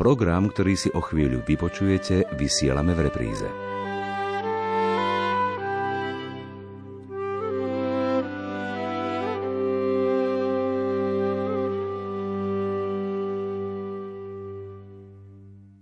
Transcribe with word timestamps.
program, 0.00 0.48
ktorý 0.48 0.72
si 0.80 0.88
o 0.96 1.04
chvíľu 1.04 1.44
vypočujete, 1.44 2.32
vysielame 2.40 2.96
v 2.96 3.00
repríze. 3.04 3.48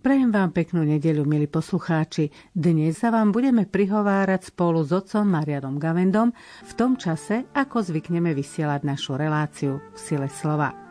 Prajem 0.02 0.34
vám 0.34 0.50
peknú 0.50 0.82
nedeľu, 0.82 1.22
milí 1.22 1.46
poslucháči. 1.46 2.34
Dnes 2.50 2.98
sa 2.98 3.14
vám 3.14 3.30
budeme 3.30 3.70
prihovárať 3.70 4.50
spolu 4.50 4.82
s 4.82 4.90
otcom 4.90 5.30
Marianom 5.30 5.78
Gavendom 5.78 6.34
v 6.66 6.72
tom 6.74 6.98
čase, 6.98 7.46
ako 7.54 7.86
zvykneme 7.86 8.34
vysielať 8.34 8.82
našu 8.82 9.14
reláciu 9.14 9.78
v 9.94 9.98
sile 10.00 10.26
slova. 10.26 10.87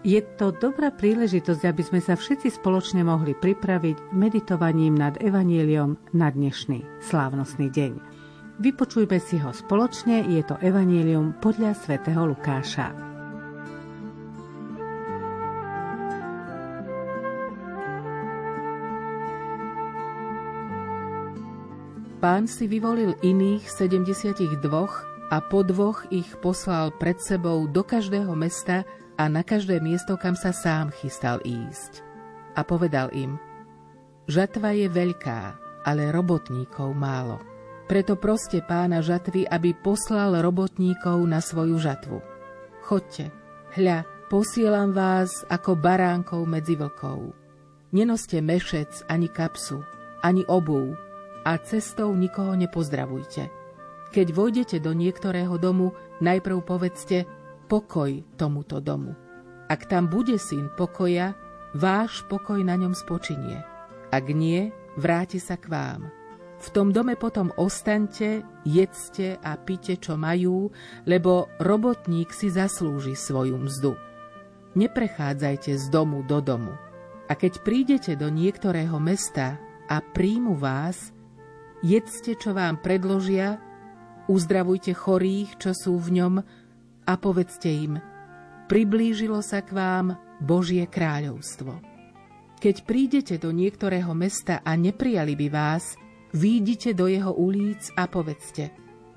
Je 0.00 0.16
to 0.40 0.48
dobrá 0.56 0.88
príležitosť, 0.88 1.60
aby 1.68 1.82
sme 1.84 2.00
sa 2.00 2.16
všetci 2.16 2.56
spoločne 2.56 3.04
mohli 3.04 3.36
pripraviť 3.36 4.16
meditovaním 4.16 4.96
nad 4.96 5.20
Evaníliom 5.20 6.16
na 6.16 6.32
dnešný 6.32 7.04
slávnostný 7.04 7.68
deň. 7.68 7.92
Vypočujme 8.64 9.20
si 9.20 9.36
ho 9.36 9.52
spoločne, 9.52 10.24
je 10.24 10.40
to 10.40 10.56
Evanílium 10.64 11.36
podľa 11.44 11.76
svätého 11.76 12.24
Lukáša. 12.24 12.96
Pán 22.24 22.48
si 22.48 22.64
vyvolil 22.72 23.20
iných 23.20 23.68
72 23.68 24.64
a 25.28 25.36
po 25.44 25.60
dvoch 25.60 26.08
ich 26.08 26.40
poslal 26.40 26.88
pred 26.96 27.20
sebou 27.20 27.68
do 27.68 27.84
každého 27.84 28.32
mesta, 28.32 28.88
a 29.20 29.28
na 29.28 29.44
každé 29.44 29.84
miesto, 29.84 30.16
kam 30.16 30.32
sa 30.32 30.48
sám 30.48 30.88
chystal 30.96 31.44
ísť. 31.44 32.00
A 32.56 32.64
povedal 32.64 33.12
im, 33.12 33.36
žatva 34.24 34.72
je 34.72 34.88
veľká, 34.88 35.40
ale 35.84 36.08
robotníkov 36.08 36.96
málo. 36.96 37.36
Preto 37.84 38.16
proste 38.16 38.64
pána 38.64 39.04
žatvy, 39.04 39.44
aby 39.44 39.76
poslal 39.76 40.40
robotníkov 40.40 41.20
na 41.28 41.44
svoju 41.44 41.76
žatvu. 41.76 42.24
Chodte, 42.80 43.28
hľa, 43.76 44.08
posielam 44.32 44.96
vás 44.96 45.44
ako 45.52 45.76
baránkov 45.76 46.48
medzi 46.48 46.80
vlkov. 46.80 47.36
Nenoste 47.92 48.40
mešec 48.40 49.04
ani 49.04 49.28
kapsu, 49.28 49.84
ani 50.24 50.48
obu 50.48 50.96
a 51.44 51.60
cestou 51.60 52.16
nikoho 52.16 52.56
nepozdravujte. 52.56 53.52
Keď 54.16 54.26
vojdete 54.32 54.76
do 54.80 54.96
niektorého 54.96 55.60
domu, 55.60 55.92
najprv 56.24 56.56
povedzte 56.64 57.28
pokoj 57.70 58.10
tomuto 58.34 58.82
domu. 58.82 59.14
Ak 59.70 59.86
tam 59.86 60.10
bude 60.10 60.34
syn 60.42 60.66
pokoja, 60.74 61.38
váš 61.78 62.26
pokoj 62.26 62.58
na 62.58 62.74
ňom 62.74 62.90
spočinie. 62.90 63.62
Ak 64.10 64.26
nie, 64.26 64.74
vráti 64.98 65.38
sa 65.38 65.54
k 65.54 65.70
vám. 65.70 66.10
V 66.60 66.68
tom 66.74 66.90
dome 66.90 67.14
potom 67.14 67.54
ostaňte, 67.54 68.42
jedzte 68.66 69.38
a 69.40 69.54
pite, 69.56 69.96
čo 69.96 70.18
majú, 70.18 70.68
lebo 71.06 71.46
robotník 71.62 72.34
si 72.34 72.50
zaslúži 72.50 73.14
svoju 73.14 73.56
mzdu. 73.56 73.94
Neprechádzajte 74.74 75.72
z 75.78 75.84
domu 75.88 76.26
do 76.26 76.42
domu. 76.42 76.74
A 77.30 77.38
keď 77.38 77.62
prídete 77.62 78.18
do 78.18 78.26
niektorého 78.28 78.98
mesta 78.98 79.56
a 79.86 80.02
príjmu 80.02 80.58
vás, 80.58 81.14
jedzte, 81.80 82.34
čo 82.34 82.50
vám 82.52 82.82
predložia, 82.82 83.62
uzdravujte 84.26 84.92
chorých, 84.92 85.56
čo 85.56 85.70
sú 85.72 85.96
v 85.96 86.20
ňom, 86.20 86.34
a 87.10 87.18
povedzte 87.18 87.66
im, 87.66 87.98
priblížilo 88.70 89.42
sa 89.42 89.66
k 89.66 89.74
vám 89.74 90.14
Božie 90.38 90.86
kráľovstvo. 90.86 91.82
Keď 92.62 92.76
prídete 92.86 93.34
do 93.34 93.50
niektorého 93.50 94.14
mesta 94.14 94.62
a 94.62 94.78
neprijali 94.78 95.34
by 95.34 95.48
vás, 95.50 95.98
výjdite 96.30 96.94
do 96.94 97.10
jeho 97.10 97.34
ulic 97.34 97.90
a 97.98 98.06
povedzte, 98.06 98.70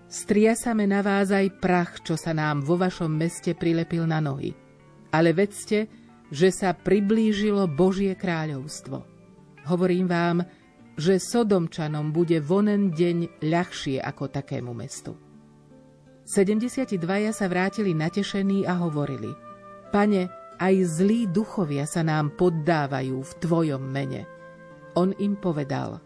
striasame 0.10 0.90
na 0.90 1.06
vás 1.06 1.30
aj 1.30 1.62
prach, 1.62 2.02
čo 2.02 2.18
sa 2.18 2.34
nám 2.34 2.66
vo 2.66 2.82
vašom 2.82 3.14
meste 3.14 3.54
prilepil 3.54 4.10
na 4.10 4.18
nohy. 4.18 4.58
Ale 5.14 5.38
vedzte, 5.38 5.86
že 6.34 6.50
sa 6.50 6.74
priblížilo 6.74 7.70
Božie 7.70 8.18
kráľovstvo. 8.18 9.06
Hovorím 9.70 10.10
vám, 10.10 10.38
že 10.98 11.22
Sodomčanom 11.22 12.10
bude 12.10 12.42
vonen 12.42 12.90
deň 12.90 13.46
ľahšie 13.46 14.02
ako 14.02 14.34
takému 14.34 14.74
mestu. 14.74 15.14
72 16.24 16.96
sa 17.36 17.46
vrátili 17.52 17.92
natešení 17.92 18.64
a 18.64 18.80
hovorili 18.80 19.36
Pane, 19.92 20.32
aj 20.56 20.76
zlí 20.88 21.28
duchovia 21.28 21.84
sa 21.84 22.00
nám 22.00 22.40
poddávajú 22.40 23.20
v 23.20 23.32
Tvojom 23.44 23.84
mene. 23.84 24.24
On 24.96 25.12
im 25.20 25.36
povedal 25.36 26.00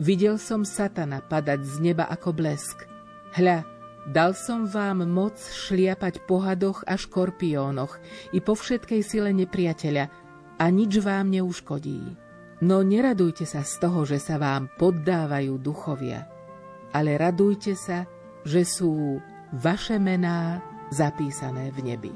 Videl 0.00 0.40
som 0.40 0.64
satana 0.64 1.20
padať 1.20 1.60
z 1.62 1.74
neba 1.78 2.08
ako 2.08 2.32
blesk. 2.34 2.88
Hľa, 3.36 3.62
dal 4.08 4.32
som 4.34 4.64
vám 4.66 5.04
moc 5.06 5.36
šliapať 5.38 6.24
po 6.26 6.42
hadoch 6.42 6.82
a 6.88 6.96
škorpiónoch 6.96 8.00
i 8.32 8.40
po 8.40 8.56
všetkej 8.56 9.00
sile 9.04 9.30
nepriateľa 9.36 10.04
a 10.58 10.64
nič 10.72 10.98
vám 11.04 11.30
neuškodí. 11.30 12.18
No 12.64 12.80
neradujte 12.80 13.44
sa 13.44 13.62
z 13.62 13.78
toho, 13.78 14.02
že 14.08 14.16
sa 14.16 14.40
vám 14.40 14.72
poddávajú 14.74 15.60
duchovia, 15.60 16.26
ale 16.94 17.18
radujte 17.18 17.74
sa, 17.78 18.06
že 18.42 18.66
sú 18.66 19.22
vaše 19.52 20.00
mená 20.00 20.64
zapísané 20.88 21.68
v 21.76 21.78
nebi. 21.84 22.12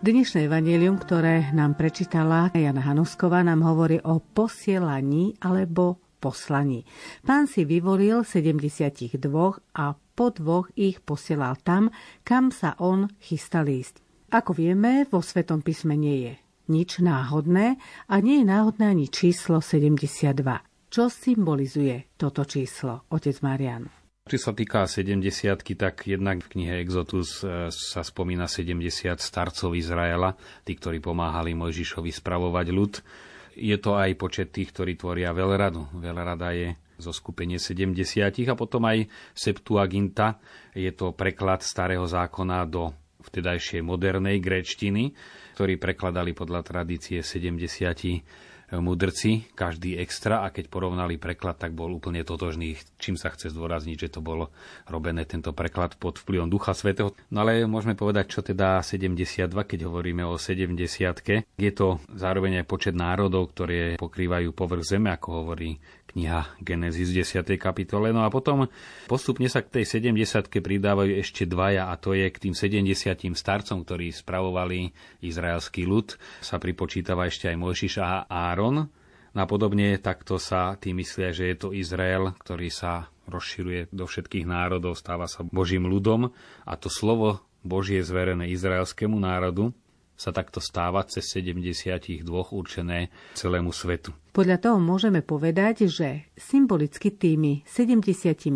Dnešné 0.00 0.48
evanelium, 0.48 0.96
ktoré 0.96 1.52
nám 1.52 1.76
prečítala 1.76 2.48
Jana 2.56 2.80
Hanusková, 2.80 3.44
nám 3.44 3.60
hovorí 3.62 4.00
o 4.00 4.16
posielaní 4.16 5.36
alebo 5.44 6.00
poslaní. 6.18 6.88
Pán 7.20 7.44
si 7.44 7.68
vyvolil 7.68 8.24
72 8.24 9.20
a 9.76 9.86
po 9.92 10.26
dvoch 10.32 10.72
ich 10.72 11.04
posielal 11.04 11.60
tam, 11.60 11.92
kam 12.24 12.48
sa 12.48 12.80
on 12.80 13.12
chystal 13.20 13.68
ísť. 13.68 14.00
Ako 14.32 14.56
vieme, 14.56 15.04
vo 15.04 15.20
Svetom 15.20 15.60
písme 15.60 16.00
nie 16.00 16.16
je 16.24 16.32
nič 16.70 17.02
náhodné 17.04 17.76
a 18.08 18.14
nie 18.24 18.40
je 18.40 18.46
náhodné 18.46 18.94
ani 18.94 19.06
číslo 19.10 19.60
72. 19.60 20.69
Čo 20.90 21.06
symbolizuje 21.06 22.18
toto 22.18 22.42
číslo, 22.42 23.06
otec 23.14 23.38
Marian? 23.46 23.86
Čo 24.26 24.50
sa 24.50 24.50
týka 24.50 24.90
70 24.90 25.22
tak 25.78 26.02
jednak 26.02 26.42
v 26.42 26.50
knihe 26.50 26.82
Exodus 26.82 27.46
e, 27.46 27.70
sa 27.70 28.02
spomína 28.02 28.50
70 28.50 29.14
starcov 29.22 29.78
Izraela, 29.78 30.34
tí, 30.66 30.74
ktorí 30.74 30.98
pomáhali 30.98 31.54
Mojžišovi 31.54 32.10
spravovať 32.10 32.66
ľud. 32.74 32.92
Je 33.54 33.78
to 33.78 34.02
aj 34.02 34.18
počet 34.18 34.50
tých, 34.50 34.74
ktorí 34.74 34.98
tvoria 34.98 35.30
veľradu. 35.30 35.94
Veľrada 35.94 36.50
je 36.58 36.74
zo 36.98 37.14
skupenie 37.14 37.62
70 37.62 38.50
a 38.50 38.54
potom 38.58 38.82
aj 38.82 39.06
Septuaginta. 39.30 40.42
Je 40.74 40.90
to 40.90 41.14
preklad 41.14 41.62
starého 41.62 42.02
zákona 42.02 42.66
do 42.66 42.90
vtedajšej 43.30 43.86
modernej 43.86 44.42
gréčtiny, 44.42 45.14
ktorí 45.54 45.78
prekladali 45.78 46.34
podľa 46.34 46.66
tradície 46.66 47.22
70 47.22 48.49
mudrci, 48.78 49.50
každý 49.58 49.98
extra 49.98 50.46
a 50.46 50.54
keď 50.54 50.70
porovnali 50.70 51.18
preklad, 51.18 51.58
tak 51.58 51.74
bol 51.74 51.90
úplne 51.90 52.22
totožný, 52.22 52.78
čím 53.02 53.18
sa 53.18 53.34
chce 53.34 53.50
zdôrazniť, 53.50 54.06
že 54.06 54.12
to 54.14 54.20
bolo 54.22 54.54
robené 54.86 55.26
tento 55.26 55.50
preklad 55.50 55.98
pod 55.98 56.22
vplyvom 56.22 56.46
Ducha 56.46 56.70
Svetého. 56.70 57.10
No 57.34 57.42
ale 57.42 57.66
môžeme 57.66 57.98
povedať, 57.98 58.30
čo 58.30 58.40
teda 58.46 58.78
72, 58.86 59.50
keď 59.50 59.90
hovoríme 59.90 60.22
o 60.22 60.38
70 60.38 60.78
Je 61.58 61.72
to 61.74 61.98
zároveň 62.14 62.62
aj 62.62 62.66
počet 62.70 62.94
národov, 62.94 63.50
ktoré 63.50 63.98
pokrývajú 63.98 64.54
povrch 64.54 64.86
zeme, 64.86 65.10
ako 65.10 65.42
hovorí 65.42 65.82
kniha 66.10 66.58
Genesis 66.58 67.14
10. 67.14 67.46
kapitole. 67.56 68.10
No 68.10 68.26
a 68.26 68.28
potom 68.28 68.66
postupne 69.06 69.46
sa 69.46 69.62
k 69.62 69.80
tej 69.80 70.02
70 70.02 70.50
pridávajú 70.50 71.14
ešte 71.18 71.46
dvaja 71.46 71.88
a 71.88 71.94
to 71.96 72.12
je 72.12 72.26
k 72.28 72.36
tým 72.36 72.54
70 72.54 72.84
starcom, 73.38 73.86
ktorí 73.86 74.10
spravovali 74.10 74.90
izraelský 75.22 75.86
ľud. 75.86 76.18
Sa 76.42 76.58
pripočítava 76.58 77.30
ešte 77.30 77.46
aj 77.46 77.56
Mojžiš 77.56 77.94
a 78.02 78.26
Áron. 78.26 78.90
No 79.30 79.38
a 79.38 79.46
podobne 79.46 79.94
takto 80.02 80.42
sa 80.42 80.74
tým 80.74 80.98
myslia, 80.98 81.30
že 81.30 81.54
je 81.54 81.56
to 81.56 81.68
Izrael, 81.70 82.34
ktorý 82.42 82.66
sa 82.66 83.06
rozširuje 83.30 83.94
do 83.94 84.10
všetkých 84.10 84.42
národov, 84.42 84.98
stáva 84.98 85.30
sa 85.30 85.46
Božím 85.46 85.86
ľudom 85.86 86.34
a 86.66 86.72
to 86.74 86.90
slovo 86.90 87.38
Božie 87.62 88.02
zverené 88.02 88.50
izraelskému 88.50 89.14
národu 89.14 89.70
sa 90.20 90.36
takto 90.36 90.60
stáva 90.60 91.00
cez 91.08 91.24
72 91.32 92.20
určené 92.28 93.08
celému 93.32 93.72
svetu. 93.72 94.12
Podľa 94.36 94.60
toho 94.60 94.76
môžeme 94.76 95.24
povedať, 95.24 95.88
že 95.88 96.28
symbolicky 96.36 97.08
tými 97.08 97.64
72 97.64 98.52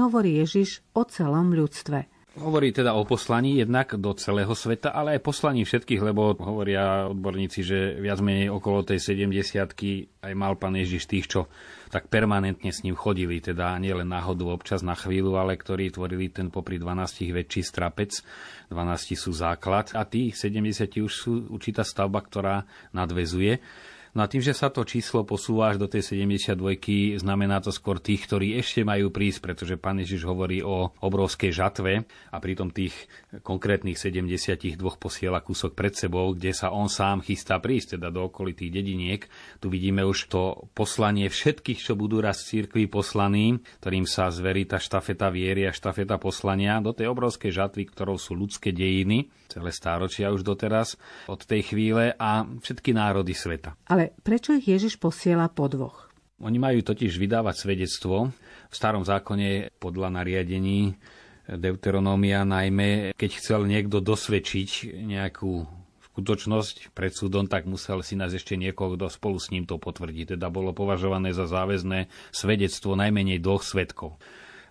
hovorí 0.00 0.40
Ježiš 0.40 0.80
o 0.96 1.04
celom 1.04 1.52
ľudstve. 1.52 2.21
Hovorí 2.32 2.72
teda 2.72 2.96
o 2.96 3.04
poslaní 3.04 3.60
jednak 3.60 3.92
do 4.00 4.16
celého 4.16 4.56
sveta, 4.56 4.96
ale 4.96 5.20
aj 5.20 5.20
poslaní 5.20 5.68
všetkých, 5.68 6.00
lebo 6.00 6.32
hovoria 6.40 7.12
odborníci, 7.12 7.60
že 7.60 7.78
viac 8.00 8.24
menej 8.24 8.48
okolo 8.48 8.88
tej 8.88 9.04
70 9.04 9.68
aj 10.24 10.32
mal 10.32 10.56
pán 10.56 10.72
Ježiš 10.72 11.12
tých, 11.12 11.28
čo 11.28 11.52
tak 11.92 12.08
permanentne 12.08 12.72
s 12.72 12.88
ním 12.88 12.96
chodili, 12.96 13.36
teda 13.44 13.76
nielen 13.76 14.08
náhodou 14.08 14.48
občas 14.48 14.80
na 14.80 14.96
chvíľu, 14.96 15.36
ale 15.36 15.60
ktorí 15.60 15.92
tvorili 15.92 16.32
ten 16.32 16.48
popri 16.48 16.80
12 16.80 17.36
väčší 17.36 17.60
strapec, 17.68 18.24
12 18.72 19.12
sú 19.12 19.36
základ 19.36 19.92
a 19.92 20.08
tých 20.08 20.32
70 20.40 21.04
už 21.04 21.12
sú 21.12 21.32
určitá 21.52 21.84
stavba, 21.84 22.24
ktorá 22.24 22.64
nadvezuje. 22.96 23.60
No 24.12 24.20
a 24.20 24.28
tým, 24.28 24.44
že 24.44 24.52
sa 24.52 24.68
to 24.68 24.84
číslo 24.84 25.24
posúva 25.24 25.72
až 25.72 25.80
do 25.80 25.88
tej 25.88 26.04
72, 26.04 26.52
znamená 27.16 27.64
to 27.64 27.72
skôr 27.72 27.96
tých, 27.96 28.28
ktorí 28.28 28.60
ešte 28.60 28.84
majú 28.84 29.08
prísť, 29.08 29.40
pretože 29.40 29.80
pán 29.80 30.04
Ježiš 30.04 30.28
hovorí 30.28 30.60
o 30.60 30.92
obrovskej 31.00 31.48
žatve 31.48 32.04
a 32.28 32.36
pritom 32.36 32.68
tých 32.68 32.92
konkrétnych 33.40 33.96
72 33.96 34.76
posiela 35.00 35.40
kúsok 35.40 35.72
pred 35.72 35.96
sebou, 35.96 36.36
kde 36.36 36.52
sa 36.52 36.68
on 36.76 36.92
sám 36.92 37.24
chystá 37.24 37.56
prísť, 37.56 37.96
teda 37.96 38.12
do 38.12 38.28
okolitých 38.28 38.68
dediniek. 38.68 39.24
Tu 39.64 39.72
vidíme 39.72 40.04
už 40.04 40.28
to 40.28 40.68
poslanie 40.76 41.32
všetkých, 41.32 41.80
čo 41.80 41.96
budú 41.96 42.20
raz 42.20 42.44
v 42.44 42.60
cirkvi 42.60 42.92
poslaní, 42.92 43.64
ktorým 43.80 44.04
sa 44.04 44.28
zverí 44.28 44.68
tá 44.68 44.76
štafeta 44.76 45.32
viery 45.32 45.64
a 45.64 45.72
štafeta 45.72 46.20
poslania 46.20 46.84
do 46.84 46.92
tej 46.92 47.08
obrovskej 47.08 47.48
žatvy, 47.48 47.88
ktorou 47.88 48.20
sú 48.20 48.36
ľudské 48.36 48.76
dejiny, 48.76 49.32
celé 49.48 49.72
stáročia 49.72 50.28
už 50.32 50.44
doteraz, 50.44 51.00
od 51.32 51.40
tej 51.44 51.72
chvíle 51.72 52.12
a 52.16 52.44
všetky 52.44 52.92
národy 52.92 53.32
sveta. 53.32 53.76
Ale 53.88 54.01
ale 54.02 54.18
prečo 54.26 54.50
ich 54.58 54.66
Ježiš 54.66 54.98
posiela 54.98 55.46
po 55.46 55.70
dvoch? 55.70 56.10
Oni 56.42 56.58
majú 56.58 56.82
totiž 56.82 57.22
vydávať 57.22 57.54
svedectvo. 57.54 58.34
V 58.66 58.74
starom 58.74 59.06
zákone 59.06 59.70
podľa 59.78 60.10
nariadení 60.10 60.98
Deuteronómia 61.46 62.42
najmä, 62.42 63.14
keď 63.14 63.30
chcel 63.38 63.62
niekto 63.70 64.02
dosvedčiť 64.02 64.98
nejakú 65.06 65.62
skutočnosť 66.10 66.90
pred 66.90 67.14
súdom, 67.14 67.46
tak 67.46 67.70
musel 67.70 68.02
si 68.02 68.18
nás 68.18 68.34
ešte 68.34 68.58
niekoho, 68.58 68.98
kto 68.98 69.06
spolu 69.06 69.38
s 69.38 69.54
ním 69.54 69.70
to 69.70 69.78
potvrdí. 69.78 70.34
Teda 70.34 70.50
bolo 70.50 70.74
považované 70.74 71.30
za 71.30 71.46
záväzné 71.46 72.10
svedectvo 72.34 72.98
najmenej 72.98 73.38
dvoch 73.38 73.62
svetkov. 73.62 74.18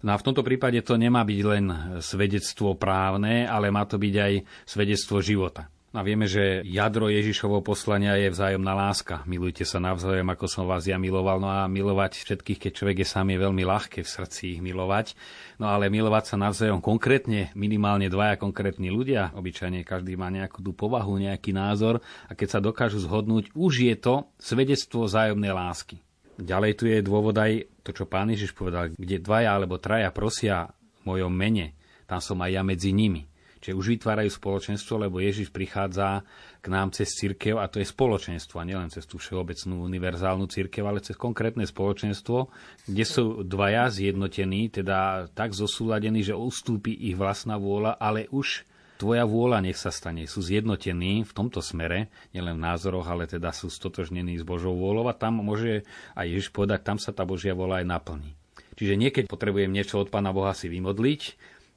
No 0.03 0.11
a 0.11 0.19
v 0.19 0.25
tomto 0.27 0.43
prípade 0.43 0.83
to 0.83 0.99
nemá 0.99 1.23
byť 1.23 1.39
len 1.47 1.65
svedectvo 2.03 2.75
právne, 2.75 3.47
ale 3.47 3.71
má 3.71 3.87
to 3.87 3.95
byť 3.95 4.15
aj 4.19 4.33
svedectvo 4.67 5.23
života. 5.23 5.71
A 5.91 6.07
vieme, 6.07 6.23
že 6.23 6.63
jadro 6.63 7.11
Ježišovho 7.11 7.59
poslania 7.59 8.15
je 8.15 8.31
vzájomná 8.31 8.71
láska. 8.71 9.27
Milujte 9.27 9.67
sa 9.67 9.75
navzájom, 9.83 10.23
ako 10.31 10.47
som 10.47 10.63
vás 10.63 10.87
ja 10.87 10.95
miloval. 10.95 11.43
No 11.43 11.51
a 11.51 11.67
milovať 11.67 12.15
všetkých, 12.15 12.63
keď 12.63 12.71
človek 12.71 12.97
je 13.03 13.07
sám, 13.11 13.27
je 13.27 13.43
veľmi 13.43 13.59
ľahké 13.67 13.99
v 13.99 14.07
srdci 14.07 14.55
ich 14.55 14.61
milovať. 14.63 15.19
No 15.59 15.67
ale 15.67 15.91
milovať 15.91 16.31
sa 16.31 16.35
navzájom 16.39 16.79
konkrétne, 16.79 17.51
minimálne 17.59 18.07
dvaja 18.07 18.39
konkrétni 18.39 18.87
ľudia, 18.87 19.35
obyčajne 19.35 19.83
každý 19.83 20.15
má 20.15 20.31
nejakú 20.31 20.63
tú 20.63 20.71
povahu, 20.71 21.19
nejaký 21.19 21.51
názor 21.51 21.99
a 22.31 22.39
keď 22.39 22.47
sa 22.47 22.63
dokážu 22.63 23.03
zhodnúť, 23.03 23.51
už 23.51 23.83
je 23.83 23.95
to 23.99 24.31
svedectvo 24.39 25.11
vzájomnej 25.11 25.51
lásky. 25.51 25.99
Ďalej 26.39 26.71
tu 26.79 26.87
je 26.87 27.03
dôvod 27.03 27.35
aj 27.35 27.67
to, 27.83 27.91
čo 27.91 28.07
pán 28.07 28.31
Ježiš 28.31 28.55
povedal, 28.55 28.95
kde 28.95 29.19
dvaja 29.19 29.59
alebo 29.59 29.75
traja 29.75 30.07
prosia 30.15 30.71
v 31.03 31.11
mojom 31.11 31.35
mene, 31.35 31.75
tam 32.07 32.23
som 32.23 32.39
aj 32.39 32.51
ja 32.55 32.63
medzi 32.63 32.95
nimi. 32.95 33.27
Čiže 33.61 33.77
už 33.77 33.87
vytvárajú 33.93 34.33
spoločenstvo, 34.33 35.05
lebo 35.05 35.21
Ježiš 35.21 35.53
prichádza 35.53 36.25
k 36.59 36.67
nám 36.67 36.89
cez 36.97 37.13
církev 37.13 37.61
a 37.61 37.69
to 37.69 37.77
je 37.77 37.85
spoločenstvo, 37.85 38.57
a 38.57 38.65
nielen 38.65 38.89
cez 38.89 39.05
tú 39.05 39.21
všeobecnú 39.21 39.85
univerzálnu 39.85 40.49
církev, 40.49 40.81
ale 40.81 41.05
cez 41.05 41.13
konkrétne 41.13 41.69
spoločenstvo, 41.69 42.49
kde 42.89 43.05
sú 43.05 43.45
dvaja 43.45 43.93
zjednotení, 43.93 44.73
teda 44.73 45.29
tak 45.37 45.53
zosúladení, 45.53 46.25
že 46.25 46.33
ustúpi 46.33 46.89
ich 46.89 47.13
vlastná 47.13 47.61
vôľa, 47.61 48.01
ale 48.01 48.25
už 48.33 48.65
tvoja 48.97 49.25
vôľa 49.25 49.65
nech 49.65 49.77
sa 49.77 49.89
stane. 49.89 50.25
Sú 50.25 50.45
zjednotení 50.45 51.25
v 51.25 51.33
tomto 51.33 51.61
smere, 51.61 52.13
nielen 52.33 52.57
v 52.57 52.65
názoroch, 52.65 53.09
ale 53.09 53.25
teda 53.25 53.49
sú 53.49 53.69
stotožnení 53.69 54.37
s 54.37 54.45
Božou 54.45 54.77
vôľou 54.77 55.09
a 55.09 55.17
tam 55.17 55.41
môže 55.41 55.85
aj 56.13 56.25
Ježiš 56.29 56.49
povedať, 56.53 56.85
tam 56.85 56.97
sa 56.97 57.09
tá 57.09 57.25
Božia 57.25 57.57
vôľa 57.57 57.81
aj 57.81 57.89
naplní. 57.89 58.31
Čiže 58.77 58.97
niekedy 58.97 59.25
potrebujem 59.29 59.69
niečo 59.73 60.01
od 60.01 60.09
Pána 60.09 60.33
Boha 60.33 60.53
si 60.53 60.69
vymodliť, 60.69 61.21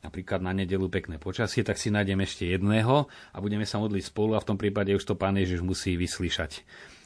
napríklad 0.04 0.44
na 0.44 0.52
nedelu 0.52 0.84
pekné 0.92 1.16
počasie, 1.16 1.64
tak 1.64 1.80
si 1.80 1.88
nájdem 1.88 2.20
ešte 2.20 2.44
jedného 2.44 3.08
a 3.08 3.36
budeme 3.40 3.64
sa 3.64 3.80
modliť 3.80 4.12
spolu 4.12 4.36
a 4.36 4.42
v 4.44 4.48
tom 4.52 4.60
prípade 4.60 4.92
už 4.92 5.02
to 5.08 5.16
pán 5.16 5.40
Ježiš 5.40 5.64
musí 5.64 5.96
vyslyšať. 5.96 6.60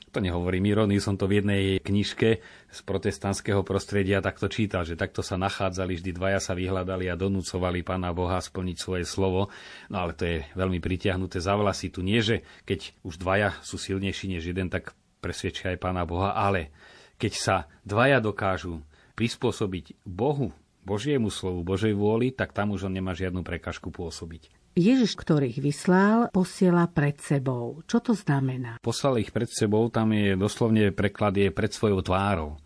To 0.09 0.25
nehovorím 0.25 0.73
ironii, 0.73 1.05
som 1.05 1.21
to 1.21 1.29
v 1.29 1.45
jednej 1.45 1.65
knižke 1.85 2.41
z 2.73 2.79
protestantského 2.89 3.61
prostredia 3.61 4.25
takto 4.25 4.49
čítal, 4.49 4.89
že 4.89 4.97
takto 4.97 5.21
sa 5.21 5.37
nachádzali, 5.37 6.01
vždy 6.01 6.11
dvaja 6.17 6.41
sa 6.41 6.57
vyhľadali 6.57 7.13
a 7.13 7.21
donúcovali 7.21 7.85
pána 7.85 8.17
Boha 8.17 8.41
splniť 8.41 8.77
svoje 8.81 9.05
slovo. 9.05 9.53
No 9.93 9.97
ale 10.01 10.17
to 10.17 10.25
je 10.25 10.39
veľmi 10.57 10.81
pritiahnuté 10.81 11.45
za 11.45 11.61
vlasy. 11.61 11.93
Tu 11.93 12.01
nie, 12.01 12.25
že 12.25 12.41
keď 12.65 12.97
už 13.05 13.21
dvaja 13.21 13.61
sú 13.61 13.77
silnejší 13.77 14.33
než 14.33 14.49
jeden, 14.49 14.73
tak 14.73 14.97
presvedčia 15.21 15.77
aj 15.77 15.83
pána 15.85 16.09
Boha, 16.09 16.33
ale 16.33 16.73
keď 17.21 17.33
sa 17.37 17.57
dvaja 17.85 18.25
dokážu 18.25 18.81
prispôsobiť 19.13 20.09
Bohu, 20.09 20.57
Božiemu 20.89 21.29
slovu, 21.29 21.61
Božej 21.61 21.93
vôli, 21.93 22.33
tak 22.33 22.57
tam 22.57 22.73
už 22.73 22.89
on 22.89 22.97
nemá 22.97 23.13
žiadnu 23.13 23.45
prekažku 23.45 23.93
pôsobiť. 23.93 24.73
Ježiš, 24.79 25.19
ktorých 25.19 25.61
vyslal, 25.61 26.33
posiela 26.33 26.89
pred 26.89 27.19
sebou. 27.21 27.85
Čo 27.85 27.99
to 28.01 28.13
znamená? 28.17 28.81
Poslal 28.81 29.21
ich 29.21 29.35
pred 29.35 29.51
sebou, 29.51 29.93
tam 29.93 30.17
je 30.17 30.39
doslovne 30.39 30.95
preklad 30.97 31.37
je 31.37 31.53
pred 31.53 31.69
svojou 31.69 32.01
tvárou. 32.01 32.57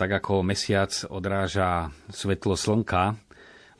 Tak 0.00 0.24
ako 0.24 0.40
mesiac 0.40 0.90
odráža 1.12 1.92
svetlo 2.08 2.56
slnka, 2.56 3.14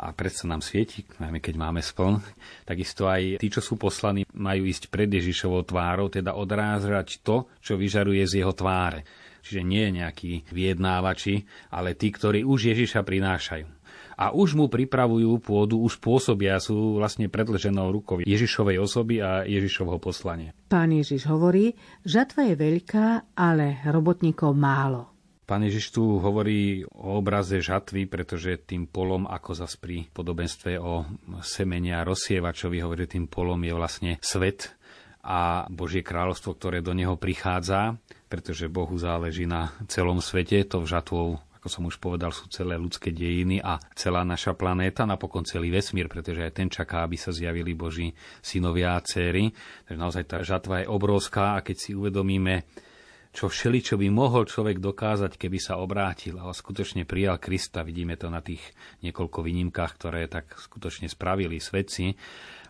a 0.01 0.17
predsa 0.17 0.49
nám 0.49 0.65
svieti, 0.65 1.05
najmä 1.21 1.45
keď 1.45 1.55
máme 1.61 1.85
spln, 1.85 2.25
takisto 2.65 3.05
aj 3.05 3.37
tí, 3.37 3.49
čo 3.53 3.61
sú 3.61 3.77
poslaní, 3.77 4.25
majú 4.33 4.65
ísť 4.65 4.89
pred 4.89 5.13
Ježišovou 5.13 5.69
tvárou, 5.69 6.09
teda 6.09 6.33
odrážať 6.37 7.21
to, 7.21 7.53
čo 7.61 7.77
vyžaruje 7.77 8.25
z 8.25 8.41
jeho 8.41 8.57
tváre. 8.57 9.05
Čiže 9.41 9.61
nie 9.65 9.89
nejakí 10.01 10.53
vyjednávači, 10.53 11.45
ale 11.73 11.97
tí, 11.97 12.13
ktorí 12.13 12.45
už 12.45 12.73
Ježiša 12.77 13.05
prinášajú 13.05 13.80
a 14.21 14.37
už 14.37 14.53
mu 14.53 14.69
pripravujú 14.69 15.41
pôdu, 15.41 15.81
už 15.81 15.97
pôsobia, 15.97 16.61
sú 16.61 17.01
vlastne 17.01 17.33
predlženou 17.33 17.89
rukou 17.89 18.21
Ježišovej 18.21 18.77
osoby 18.77 19.25
a 19.25 19.49
Ježišovho 19.49 19.97
poslanie. 19.97 20.53
Pán 20.69 20.93
Ježiš 20.93 21.25
hovorí, 21.25 21.73
žatva 22.05 22.53
je 22.53 22.55
veľká, 22.61 23.33
ale 23.33 23.81
robotníkov 23.89 24.53
málo. 24.53 25.09
Pán 25.49 25.67
Ježiš 25.67 25.97
tu 25.97 26.23
hovorí 26.23 26.87
o 26.95 27.19
obraze 27.19 27.59
žatvy, 27.59 28.07
pretože 28.07 28.61
tým 28.61 28.87
polom, 28.87 29.27
ako 29.27 29.51
zas 29.57 29.75
pri 29.75 30.07
podobenstve 30.15 30.79
o 30.79 31.03
semenia 31.43 32.07
rozsievačovi, 32.07 32.79
hovorí, 32.79 33.11
tým 33.11 33.27
polom 33.27 33.59
je 33.59 33.75
vlastne 33.75 34.13
svet 34.23 34.79
a 35.27 35.67
Božie 35.67 36.07
kráľovstvo, 36.07 36.55
ktoré 36.55 36.79
do 36.85 36.95
neho 36.95 37.19
prichádza, 37.19 37.99
pretože 38.31 38.71
Bohu 38.71 38.95
záleží 38.95 39.43
na 39.43 39.75
celom 39.91 40.23
svete, 40.23 40.63
to 40.65 40.87
v 40.87 40.91
žatvou 40.93 41.27
ako 41.61 41.69
som 41.69 41.85
už 41.85 42.01
povedal, 42.01 42.33
sú 42.33 42.49
celé 42.49 42.81
ľudské 42.81 43.13
dejiny 43.13 43.61
a 43.61 43.77
celá 43.93 44.25
naša 44.25 44.57
planéta, 44.57 45.05
napokon 45.05 45.45
celý 45.45 45.69
vesmír, 45.69 46.09
pretože 46.09 46.41
aj 46.41 46.57
ten 46.57 46.73
čaká, 46.73 47.05
aby 47.05 47.21
sa 47.21 47.37
zjavili 47.37 47.77
Boží 47.77 48.17
synovia 48.41 48.97
a 48.97 49.05
céry. 49.05 49.53
Takže 49.85 50.01
naozaj 50.01 50.25
tá 50.25 50.41
žatva 50.41 50.81
je 50.81 50.89
obrovská 50.89 51.61
a 51.61 51.65
keď 51.65 51.77
si 51.77 51.91
uvedomíme, 51.93 52.65
čo 53.31 53.47
všeli, 53.47 53.79
čo 53.85 53.95
by 54.01 54.09
mohol 54.09 54.49
človek 54.49 54.81
dokázať, 54.81 55.37
keby 55.37 55.59
sa 55.61 55.79
obrátil 55.79 56.41
a 56.41 56.49
skutočne 56.49 57.05
prijal 57.05 57.37
Krista. 57.37 57.85
Vidíme 57.85 58.17
to 58.17 58.33
na 58.33 58.41
tých 58.41 58.65
niekoľko 59.05 59.45
výnimkách, 59.45 59.93
ktoré 60.01 60.33
tak 60.33 60.57
skutočne 60.57 61.13
spravili 61.13 61.61
svedci 61.61 62.17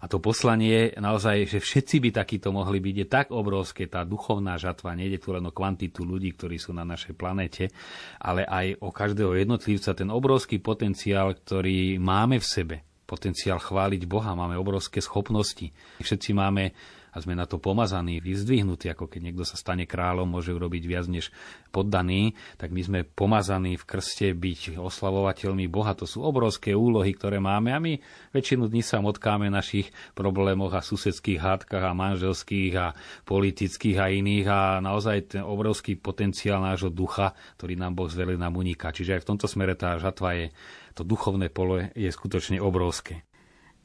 a 0.00 0.09
to 0.09 0.16
poslanie 0.16 0.97
naozaj, 0.97 1.45
že 1.45 1.59
všetci 1.61 1.97
by 2.00 2.11
takíto 2.16 2.49
mohli 2.57 2.80
byť, 2.80 2.95
je 2.97 3.07
tak 3.07 3.26
obrovské, 3.37 3.85
tá 3.85 4.00
duchovná 4.09 4.57
žatva, 4.57 4.97
nejde 4.97 5.21
tu 5.21 5.37
len 5.37 5.45
o 5.45 5.52
kvantitu 5.52 6.09
ľudí, 6.09 6.33
ktorí 6.33 6.57
sú 6.57 6.73
na 6.73 6.88
našej 6.88 7.12
planete, 7.12 7.69
ale 8.16 8.49
aj 8.49 8.80
o 8.80 8.88
každého 8.88 9.37
jednotlivca, 9.37 9.92
ten 9.92 10.09
obrovský 10.09 10.57
potenciál, 10.64 11.37
ktorý 11.37 12.00
máme 12.00 12.40
v 12.40 12.47
sebe, 12.49 12.76
potenciál 13.04 13.61
chváliť 13.61 14.09
Boha, 14.09 14.33
máme 14.33 14.57
obrovské 14.57 15.04
schopnosti. 15.04 15.69
Všetci 16.00 16.30
máme 16.33 16.73
a 17.11 17.17
sme 17.19 17.35
na 17.35 17.47
to 17.47 17.59
pomazaní, 17.59 18.23
vyzdvihnutí, 18.23 18.90
ako 18.90 19.11
keď 19.11 19.21
niekto 19.31 19.45
sa 19.47 19.59
stane 19.59 19.85
kráľom, 19.87 20.31
môže 20.31 20.55
urobiť 20.55 20.83
viac 20.87 21.07
než 21.11 21.35
poddaný, 21.75 22.38
tak 22.57 22.71
my 22.71 22.83
sme 22.83 22.99
pomazaní 23.02 23.75
v 23.79 23.87
krste 23.87 24.35
byť 24.35 24.79
oslavovateľmi 24.79 25.67
Boha. 25.67 25.95
To 25.99 26.07
sú 26.07 26.23
obrovské 26.23 26.75
úlohy, 26.75 27.14
ktoré 27.14 27.43
máme 27.43 27.71
a 27.75 27.83
my 27.83 27.99
väčšinu 28.35 28.71
dní 28.71 28.83
sa 28.83 29.02
motkáme 29.02 29.50
našich 29.50 29.90
problémoch 30.14 30.75
a 30.75 30.85
susedských 30.85 31.43
hádkach 31.43 31.85
a 31.85 31.97
manželských 31.97 32.73
a 32.79 32.95
politických 33.26 33.97
a 33.99 34.07
iných 34.11 34.47
a 34.50 34.61
naozaj 34.83 35.38
ten 35.38 35.43
obrovský 35.43 35.99
potenciál 35.99 36.62
nášho 36.62 36.90
ducha, 36.90 37.35
ktorý 37.59 37.79
nám 37.79 37.99
Boh 37.99 38.11
zveril, 38.11 38.38
nám 38.38 38.59
uniká. 38.59 38.95
Čiže 38.95 39.19
aj 39.19 39.23
v 39.23 39.29
tomto 39.35 39.47
smere 39.47 39.75
tá 39.79 39.99
žatva 39.99 40.35
je, 40.37 40.47
to 40.95 41.07
duchovné 41.07 41.49
pole 41.49 41.95
je 41.95 42.11
skutočne 42.11 42.59
obrovské. 42.59 43.30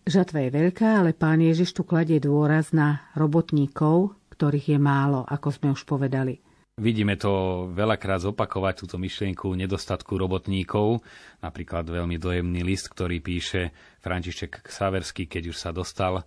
Žatva 0.06 0.46
je 0.46 0.50
veľká, 0.54 1.02
ale 1.02 1.18
pán 1.18 1.42
Ježiš 1.42 1.74
tu 1.74 1.82
kladie 1.82 2.22
dôraz 2.22 2.70
na 2.70 3.10
robotníkov, 3.18 4.14
ktorých 4.38 4.78
je 4.78 4.80
málo, 4.80 5.26
ako 5.26 5.50
sme 5.50 5.68
už 5.74 5.82
povedali. 5.82 6.38
Vidíme 6.78 7.18
to 7.18 7.66
veľakrát 7.74 8.22
zopakovať, 8.22 8.86
túto 8.86 9.02
myšlienku 9.02 9.50
nedostatku 9.58 10.14
robotníkov. 10.14 11.02
Napríklad 11.42 11.90
veľmi 11.90 12.22
dojemný 12.22 12.62
list, 12.62 12.94
ktorý 12.94 13.18
píše 13.18 13.74
František 14.06 14.70
Saversky, 14.70 15.26
keď 15.26 15.50
už 15.50 15.58
sa 15.58 15.74
dostal 15.74 16.22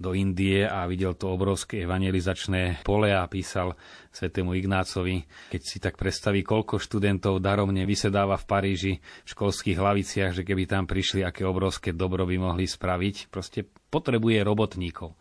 do 0.00 0.16
Indie 0.16 0.64
a 0.64 0.88
videl 0.88 1.12
to 1.12 1.28
obrovské 1.28 1.84
evangelizačné 1.84 2.80
pole 2.80 3.12
a 3.12 3.28
písal 3.28 3.76
svetému 4.08 4.56
Ignácovi, 4.56 5.28
keď 5.52 5.60
si 5.60 5.76
tak 5.76 6.00
predstaví, 6.00 6.40
koľko 6.40 6.80
študentov 6.80 7.44
darovne 7.44 7.84
vysedáva 7.84 8.40
v 8.40 8.48
Paríži 8.48 8.92
v 8.96 9.28
školských 9.28 9.76
hlaviciach, 9.76 10.32
že 10.32 10.42
keby 10.42 10.64
tam 10.64 10.88
prišli, 10.88 11.20
aké 11.20 11.44
obrovské 11.44 11.92
dobro 11.92 12.24
by 12.24 12.40
mohli 12.40 12.64
spraviť. 12.64 13.28
Proste 13.28 13.68
potrebuje 13.68 14.40
robotníkov. 14.40 15.12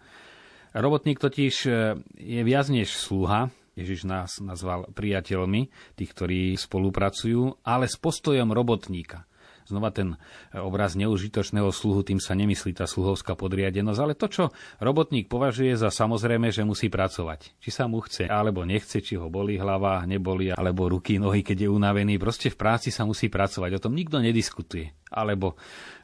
Robotník 0.72 1.20
totiž 1.20 1.56
e, 1.68 1.72
je 2.16 2.42
viac 2.48 2.72
než 2.72 2.96
sluha, 2.96 3.52
Ježiš 3.76 4.08
nás 4.08 4.44
nazval 4.44 4.88
priateľmi, 4.92 5.72
tých, 5.96 6.12
ktorí 6.12 6.56
spolupracujú, 6.56 7.64
ale 7.64 7.88
s 7.88 7.96
postojom 7.96 8.52
robotníka 8.52 9.29
znova 9.70 9.94
ten 9.94 10.18
e, 10.18 10.58
obraz 10.58 10.98
neužitočného 10.98 11.70
sluhu, 11.70 12.02
tým 12.02 12.18
sa 12.18 12.34
nemyslí 12.34 12.74
tá 12.74 12.90
sluhovská 12.90 13.38
podriadenosť, 13.38 14.00
ale 14.02 14.18
to, 14.18 14.28
čo 14.28 14.44
robotník 14.82 15.30
považuje 15.30 15.78
za 15.78 15.94
samozrejme, 15.94 16.50
že 16.50 16.66
musí 16.66 16.90
pracovať. 16.90 17.62
Či 17.62 17.70
sa 17.70 17.86
mu 17.86 18.02
chce, 18.02 18.26
alebo 18.26 18.66
nechce, 18.66 19.00
či 19.06 19.16
ho 19.16 19.30
boli 19.30 19.62
hlava, 19.62 20.02
neboli, 20.10 20.50
alebo 20.50 20.90
ruky, 20.90 21.22
nohy, 21.22 21.46
keď 21.46 21.66
je 21.66 21.70
unavený. 21.70 22.18
Proste 22.18 22.50
v 22.50 22.58
práci 22.58 22.90
sa 22.90 23.06
musí 23.06 23.30
pracovať. 23.30 23.78
O 23.78 23.84
tom 23.84 23.94
nikto 23.94 24.18
nediskutuje. 24.18 24.98
Alebo 25.10 25.58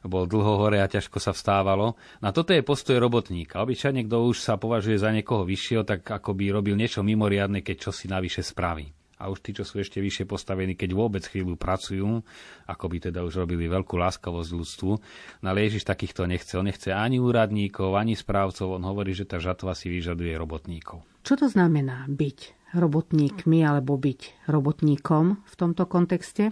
bol 0.05 0.25
dlho 0.25 0.61
hore 0.61 0.81
a 0.81 0.89
ťažko 0.89 1.17
sa 1.17 1.33
vstávalo. 1.33 1.97
Na 2.21 2.33
toto 2.33 2.53
je 2.53 2.65
postoj 2.65 2.97
robotníka. 2.97 3.61
Obyčajne, 3.61 4.05
kto 4.05 4.29
už 4.29 4.41
sa 4.41 4.57
považuje 4.57 4.97
za 4.97 5.09
niekoho 5.09 5.45
vyššieho, 5.45 5.85
tak 5.85 6.05
ako 6.05 6.33
by 6.33 6.53
robil 6.53 6.77
niečo 6.77 7.05
mimoriadne, 7.05 7.61
keď 7.61 7.89
čo 7.89 7.91
si 7.93 8.05
navyše 8.09 8.41
spraví 8.41 9.04
a 9.15 9.31
už 9.31 9.39
tí, 9.39 9.55
čo 9.55 9.63
sú 9.63 9.79
ešte 9.79 10.03
vyššie 10.03 10.27
postavení, 10.27 10.75
keď 10.75 10.91
vôbec 10.91 11.23
chvíľu 11.23 11.55
pracujú, 11.55 12.19
ako 12.67 12.85
by 12.91 12.97
teda 13.11 13.23
už 13.23 13.47
robili 13.47 13.71
veľkú 13.71 13.95
láskavosť 13.95 14.51
ľudstvu. 14.51 14.91
No 15.41 15.47
ale 15.47 15.67
Ježiš 15.67 15.87
takýchto 15.87 16.27
nechce. 16.27 16.59
On 16.59 16.67
nechce 16.67 16.91
ani 16.91 17.23
úradníkov, 17.23 17.95
ani 17.95 18.19
správcov. 18.19 18.75
On 18.75 18.83
hovorí, 18.83 19.15
že 19.15 19.23
tá 19.23 19.39
žatva 19.39 19.71
si 19.71 19.87
vyžaduje 19.87 20.35
robotníkov. 20.35 21.07
Čo 21.23 21.39
to 21.39 21.47
znamená 21.47 22.05
byť 22.11 22.69
robotníkmi 22.75 23.63
alebo 23.63 23.95
byť 23.95 24.51
robotníkom 24.51 25.25
v 25.47 25.53
tomto 25.55 25.87
kontexte? 25.87 26.51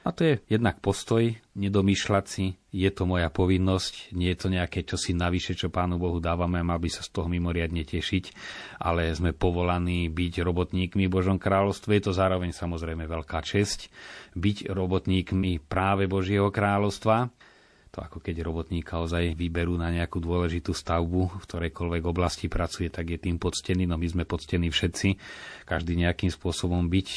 A 0.00 0.16
to 0.16 0.24
je 0.24 0.34
jednak 0.48 0.80
postoj, 0.80 1.36
nedomýšľať 1.52 2.24
si, 2.24 2.56
je 2.72 2.88
to 2.88 3.04
moja 3.04 3.28
povinnosť, 3.28 4.16
nie 4.16 4.32
je 4.32 4.38
to 4.40 4.48
nejaké 4.48 4.80
čosi 4.88 5.12
navyše, 5.12 5.52
čo 5.52 5.68
Pánu 5.68 6.00
Bohu 6.00 6.16
dávame, 6.24 6.64
mal 6.64 6.80
by 6.80 6.88
sa 6.88 7.04
z 7.04 7.12
toho 7.12 7.28
mimoriadne 7.28 7.84
tešiť, 7.84 8.24
ale 8.80 9.12
sme 9.12 9.36
povolaní 9.36 10.08
byť 10.08 10.40
robotníkmi 10.40 11.04
Božom 11.12 11.36
kráľovstve. 11.36 12.00
Je 12.00 12.04
to 12.08 12.16
zároveň 12.16 12.56
samozrejme 12.56 13.04
veľká 13.04 13.44
česť 13.44 13.92
byť 14.40 14.72
robotníkmi 14.72 15.68
práve 15.68 16.08
Božieho 16.08 16.48
kráľovstva 16.48 17.28
to 17.90 17.98
ako 18.06 18.22
keď 18.22 18.46
robotníka 18.46 19.02
ozaj 19.02 19.34
vyberú 19.34 19.74
na 19.74 19.90
nejakú 19.90 20.22
dôležitú 20.22 20.70
stavbu, 20.70 21.42
v 21.42 21.44
ktorejkoľvek 21.44 22.02
oblasti 22.06 22.46
pracuje, 22.46 22.86
tak 22.86 23.10
je 23.10 23.18
tým 23.18 23.36
poctený. 23.42 23.90
No 23.90 23.98
my 23.98 24.06
sme 24.06 24.22
poctení 24.22 24.70
všetci. 24.70 25.18
Každý 25.66 25.98
nejakým 25.98 26.30
spôsobom 26.30 26.86
byť 26.86 27.08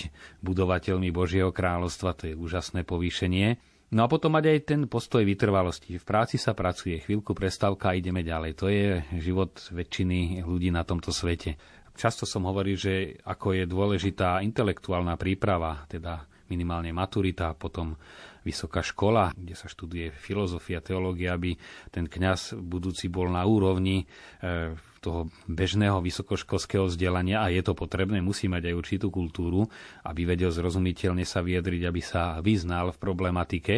budovateľmi 0.41 1.13
Božieho 1.13 1.53
kráľovstva, 1.53 2.17
to 2.17 2.33
je 2.33 2.33
úžasné 2.33 2.81
povýšenie. 2.89 3.61
No 3.93 4.09
a 4.09 4.09
potom 4.09 4.33
mať 4.33 4.49
aj 4.49 4.59
ten 4.65 4.81
postoj 4.89 5.21
vytrvalosti. 5.21 6.01
V 6.01 6.05
práci 6.05 6.41
sa 6.41 6.57
pracuje, 6.57 6.97
chvíľku 6.97 7.37
prestávka 7.37 7.93
a 7.93 7.97
ideme 7.97 8.25
ďalej. 8.25 8.51
To 8.57 8.65
je 8.65 9.05
život 9.21 9.53
väčšiny 9.69 10.41
ľudí 10.41 10.73
na 10.73 10.81
tomto 10.81 11.13
svete. 11.13 11.61
Často 11.93 12.25
som 12.25 12.49
hovoril, 12.49 12.73
že 12.73 13.21
ako 13.21 13.53
je 13.53 13.69
dôležitá 13.69 14.41
intelektuálna 14.41 15.13
príprava, 15.13 15.85
teda 15.85 16.25
minimálne 16.49 16.89
maturita, 16.89 17.53
potom 17.53 17.93
vysoká 18.43 18.83
škola, 18.83 19.31
kde 19.33 19.55
sa 19.55 19.71
študuje 19.71 20.11
filozofia, 20.11 20.83
teológia, 20.83 21.35
aby 21.35 21.55
ten 21.89 22.05
kňaz 22.07 22.59
budúci 22.59 23.07
bol 23.07 23.31
na 23.31 23.43
úrovni 23.47 24.05
e, 24.43 24.75
toho 25.03 25.27
bežného 25.51 25.99
vysokoškolského 25.99 26.87
vzdelania. 26.87 27.43
A 27.43 27.51
je 27.51 27.59
to 27.59 27.75
potrebné, 27.75 28.23
musí 28.23 28.47
mať 28.47 28.71
aj 28.71 28.75
určitú 28.75 29.07
kultúru, 29.11 29.67
aby 30.07 30.23
vedel 30.23 30.51
zrozumiteľne 30.51 31.27
sa 31.27 31.43
vyjadriť, 31.43 31.81
aby 31.83 32.01
sa 32.03 32.39
vyznal 32.39 32.95
v 32.95 33.01
problematike 33.01 33.75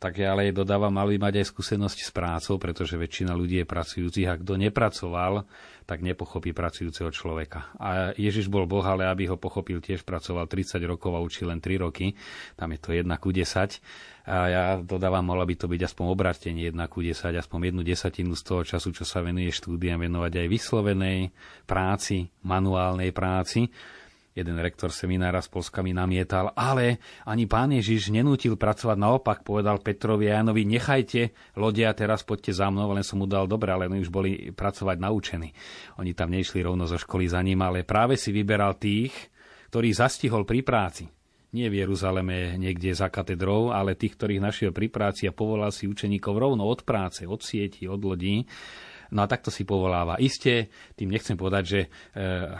tak 0.00 0.16
ja 0.16 0.32
ale 0.32 0.48
dodávam, 0.48 0.88
mali 0.88 1.20
mať 1.20 1.44
aj 1.44 1.46
skúsenosť 1.52 1.98
s 2.00 2.10
prácou, 2.10 2.56
pretože 2.56 2.96
väčšina 2.96 3.36
ľudí 3.36 3.60
je 3.60 3.68
pracujúcich 3.68 4.32
a 4.32 4.40
kto 4.40 4.56
nepracoval, 4.56 5.44
tak 5.84 6.00
nepochopí 6.00 6.56
pracujúceho 6.56 7.12
človeka. 7.12 7.68
A 7.76 8.16
Ježiš 8.16 8.48
bol 8.48 8.64
Boh, 8.64 8.80
ale 8.80 9.04
aby 9.04 9.28
ho 9.28 9.36
pochopil, 9.36 9.84
tiež 9.84 10.08
pracoval 10.08 10.48
30 10.48 10.80
rokov 10.88 11.12
a 11.12 11.20
učil 11.20 11.52
len 11.52 11.60
3 11.60 11.84
roky. 11.84 12.16
Tam 12.56 12.72
je 12.72 12.80
to 12.80 12.96
1 12.96 13.04
ku 13.20 13.28
10. 13.28 13.76
A 14.24 14.36
ja 14.48 14.62
dodávam, 14.80 15.20
mohla 15.20 15.44
by 15.44 15.54
to 15.60 15.66
byť 15.68 15.92
aspoň 15.92 16.04
obratenie 16.08 16.72
1 16.72 16.80
ku 16.88 17.04
10, 17.04 17.36
aspoň 17.36 17.58
jednu 17.68 17.82
desatinu 17.84 18.32
z 18.32 18.42
toho 18.46 18.62
času, 18.64 18.96
čo 18.96 19.04
sa 19.04 19.20
venuje 19.20 19.52
štúdiam, 19.52 20.00
venovať 20.00 20.32
aj 20.40 20.46
vyslovenej 20.48 21.18
práci, 21.68 22.24
manuálnej 22.40 23.12
práci 23.12 23.68
Jeden 24.40 24.56
rektor 24.56 24.88
seminára 24.88 25.44
z 25.44 25.52
Polska 25.52 25.84
mi 25.84 25.92
namietal, 25.92 26.56
ale 26.56 26.96
ani 27.28 27.44
pán 27.44 27.76
Ježiš 27.76 28.08
nenútil 28.08 28.56
pracovať 28.56 28.96
naopak, 28.96 29.44
povedal 29.44 29.84
Petrovi 29.84 30.32
a 30.32 30.40
Janovi, 30.40 30.64
nechajte 30.64 31.52
lodia, 31.60 31.92
teraz 31.92 32.24
poďte 32.24 32.56
za 32.56 32.72
mnou, 32.72 32.88
len 32.96 33.04
som 33.04 33.20
mu 33.20 33.28
dal 33.28 33.44
dobre, 33.44 33.68
ale 33.68 33.92
oni 33.92 34.00
už 34.00 34.08
boli 34.08 34.48
pracovať 34.48 34.96
naučení. 34.96 35.52
Oni 36.00 36.16
tam 36.16 36.32
nešli 36.32 36.64
rovno 36.64 36.88
zo 36.88 36.96
školy 36.96 37.28
za 37.28 37.44
ním, 37.44 37.60
ale 37.60 37.84
práve 37.84 38.16
si 38.16 38.32
vyberal 38.32 38.80
tých, 38.80 39.12
ktorých 39.68 40.00
zastihol 40.00 40.48
pri 40.48 40.64
práci. 40.64 41.04
Nie 41.52 41.68
v 41.68 41.84
Jeruzaleme 41.84 42.56
niekde 42.56 42.96
za 42.96 43.12
katedrou, 43.12 43.76
ale 43.76 43.92
tých, 43.92 44.16
ktorých 44.16 44.40
našiel 44.40 44.72
pri 44.72 44.88
práci 44.88 45.28
a 45.28 45.36
povolal 45.36 45.68
si 45.68 45.84
učeníkov 45.84 46.32
rovno 46.32 46.64
od 46.64 46.80
práce, 46.88 47.28
od 47.28 47.44
sieti, 47.44 47.84
od 47.84 48.00
lodí 48.00 48.48
No 49.10 49.26
a 49.26 49.30
takto 49.30 49.50
si 49.50 49.66
povoláva. 49.66 50.20
Isté, 50.22 50.70
tým 50.94 51.10
nechcem 51.10 51.34
povedať, 51.34 51.64
že 51.66 51.80
e, 51.82 51.88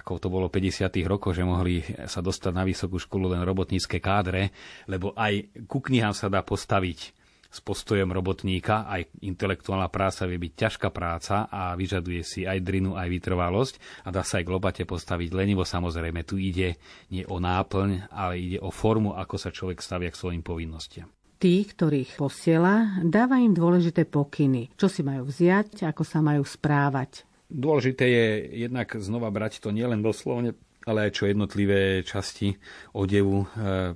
ako 0.03 0.19
to 0.19 0.29
bolo 0.29 0.47
v 0.51 0.59
50. 0.59 0.91
rokoch, 1.07 1.35
že 1.35 1.47
mohli 1.47 1.83
sa 2.11 2.19
dostať 2.19 2.53
na 2.53 2.67
vysokú 2.67 2.99
školu 2.99 3.33
len 3.35 3.43
robotnícke 3.47 4.03
kádre, 4.03 4.51
lebo 4.91 5.15
aj 5.15 5.67
ku 5.71 5.79
knihám 5.79 6.15
sa 6.15 6.27
dá 6.27 6.43
postaviť 6.43 7.21
s 7.51 7.59
postojom 7.67 8.15
robotníka, 8.15 8.87
aj 8.87 9.11
intelektuálna 9.27 9.91
práca 9.91 10.23
vie 10.31 10.39
byť 10.39 10.53
ťažká 10.55 10.89
práca 10.95 11.51
a 11.51 11.75
vyžaduje 11.75 12.23
si 12.23 12.47
aj 12.47 12.63
drinu, 12.63 12.95
aj 12.95 13.11
vytrvalosť 13.11 14.07
a 14.07 14.15
dá 14.15 14.23
sa 14.23 14.39
aj 14.39 14.47
k 14.47 14.53
lopate 14.55 14.83
postaviť 14.87 15.35
lenivo. 15.35 15.67
Samozrejme, 15.67 16.23
tu 16.23 16.39
ide 16.39 16.79
nie 17.11 17.27
o 17.27 17.43
náplň, 17.43 18.07
ale 18.15 18.39
ide 18.39 18.59
o 18.63 18.71
formu, 18.71 19.19
ako 19.19 19.35
sa 19.35 19.51
človek 19.51 19.83
stavia 19.83 20.15
k 20.15 20.21
svojim 20.23 20.47
povinnostiam 20.47 21.11
tých, 21.41 21.73
ktorých 21.73 22.21
posiela, 22.21 23.01
dáva 23.01 23.41
im 23.41 23.57
dôležité 23.57 24.05
pokyny, 24.05 24.69
čo 24.77 24.93
si 24.93 25.01
majú 25.01 25.25
vziať, 25.25 25.89
ako 25.89 26.05
sa 26.05 26.21
majú 26.21 26.45
správať. 26.45 27.25
Dôležité 27.49 28.05
je 28.07 28.27
jednak 28.69 28.93
znova 29.01 29.33
brať 29.33 29.65
to 29.65 29.73
nielen 29.73 30.05
doslovne, 30.05 30.55
ale 30.85 31.09
aj 31.09 31.17
čo 31.17 31.25
jednotlivé 31.27 32.05
časti 32.05 32.55
odevu 32.93 33.43
e, 33.43 33.47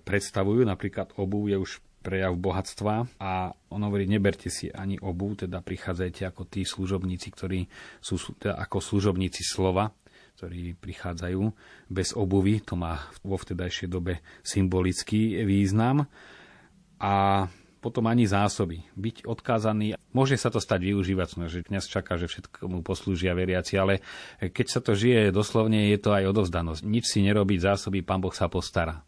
predstavujú. 0.01 0.65
Napríklad 0.65 1.15
obu 1.21 1.53
je 1.53 1.61
už 1.61 1.85
prejav 2.05 2.37
bohatstva 2.37 3.21
a 3.21 3.53
on 3.73 3.81
hovorí, 3.81 4.05
neberte 4.05 4.53
si 4.53 4.69
ani 4.69 5.01
obu, 5.01 5.37
teda 5.37 5.65
prichádzajte 5.65 6.29
ako 6.29 6.43
tí 6.49 6.65
služobníci, 6.65 7.29
ktorí 7.33 7.65
sú 8.01 8.21
teda 8.37 8.61
ako 8.61 8.81
služobníci 8.81 9.41
slova, 9.41 9.89
ktorí 10.37 10.77
prichádzajú 10.77 11.43
bez 11.89 12.13
obuvy, 12.13 12.61
to 12.61 12.77
má 12.77 13.09
vo 13.25 13.39
vtedajšej 13.39 13.89
dobe 13.89 14.21
symbolický 14.45 15.47
význam 15.47 16.05
a 17.05 17.13
potom 17.85 18.09
ani 18.09 18.25
zásoby. 18.25 18.81
Byť 18.97 19.29
odkázaný, 19.29 20.01
môže 20.17 20.41
sa 20.41 20.49
to 20.49 20.57
stať 20.57 20.89
využívať, 20.89 21.29
že 21.53 21.69
kniaz 21.69 21.85
čaká, 21.85 22.17
že 22.17 22.33
všetkomu 22.33 22.81
poslúžia 22.81 23.37
veriaci, 23.37 23.77
ale 23.77 24.01
keď 24.41 24.67
sa 24.73 24.81
to 24.81 24.97
žije 24.97 25.29
doslovne, 25.29 25.93
je 25.93 26.01
to 26.01 26.17
aj 26.17 26.33
odovzdanosť. 26.33 26.81
Nič 26.81 27.13
si 27.13 27.21
nerobiť 27.21 27.61
zásoby, 27.61 28.01
pán 28.01 28.25
Boh 28.25 28.33
sa 28.33 28.49
postará. 28.49 29.05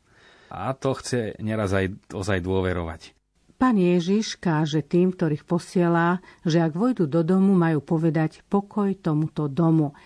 A 0.53 0.77
to 0.77 0.93
chce 0.93 1.41
neraz 1.41 1.73
aj 1.73 1.97
ozaj 2.13 2.45
dôverovať. 2.45 3.17
Pán 3.57 3.81
Ježiš 3.81 4.37
káže 4.37 4.85
tým, 4.85 5.17
ktorých 5.17 5.49
posiela, 5.49 6.21
že 6.45 6.61
ak 6.61 6.77
vojdu 6.77 7.09
do 7.09 7.25
domu, 7.25 7.57
majú 7.57 7.81
povedať 7.81 8.45
pokoj 8.45 8.93
tomuto 9.01 9.49
domu. 9.49 9.97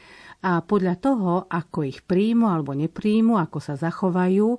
A 0.46 0.62
podľa 0.62 0.94
toho, 1.02 1.32
ako 1.50 1.82
ich 1.82 2.06
príjmu 2.06 2.46
alebo 2.46 2.72
nepríjmu, 2.72 3.34
ako 3.34 3.58
sa 3.58 3.74
zachovajú, 3.74 4.56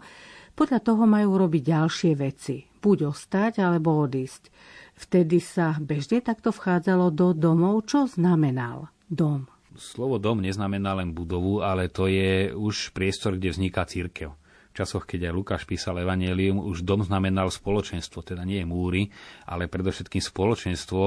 podľa 0.62 0.78
toho 0.86 1.10
majú 1.10 1.42
robiť 1.42 1.64
ďalšie 1.74 2.14
veci 2.14 2.70
buď 2.82 3.14
ostať 3.14 3.62
alebo 3.62 3.98
odísť. 4.02 4.50
Vtedy 4.98 5.42
sa 5.42 5.78
bežne 5.82 6.22
takto 6.22 6.54
vchádzalo 6.54 7.10
do 7.10 7.34
domov, 7.34 7.90
čo 7.90 8.06
znamenal 8.06 8.94
dom. 9.10 9.50
Slovo 9.74 10.22
dom 10.22 10.44
neznamená 10.44 10.94
len 11.00 11.16
budovu, 11.16 11.66
ale 11.66 11.90
to 11.90 12.06
je 12.06 12.54
už 12.54 12.94
priestor, 12.94 13.40
kde 13.40 13.56
vzniká 13.56 13.88
církev. 13.88 14.36
Časoch, 14.72 15.04
keď 15.04 15.28
aj 15.28 15.34
Lukáš 15.36 15.64
písal 15.68 16.00
Evangelium, 16.00 16.64
už 16.64 16.88
dom 16.88 17.04
znamenal 17.04 17.52
spoločenstvo, 17.52 18.24
teda 18.24 18.48
nie 18.48 18.64
múry, 18.64 19.12
ale 19.44 19.68
predovšetkým 19.68 20.24
spoločenstvo 20.24 21.04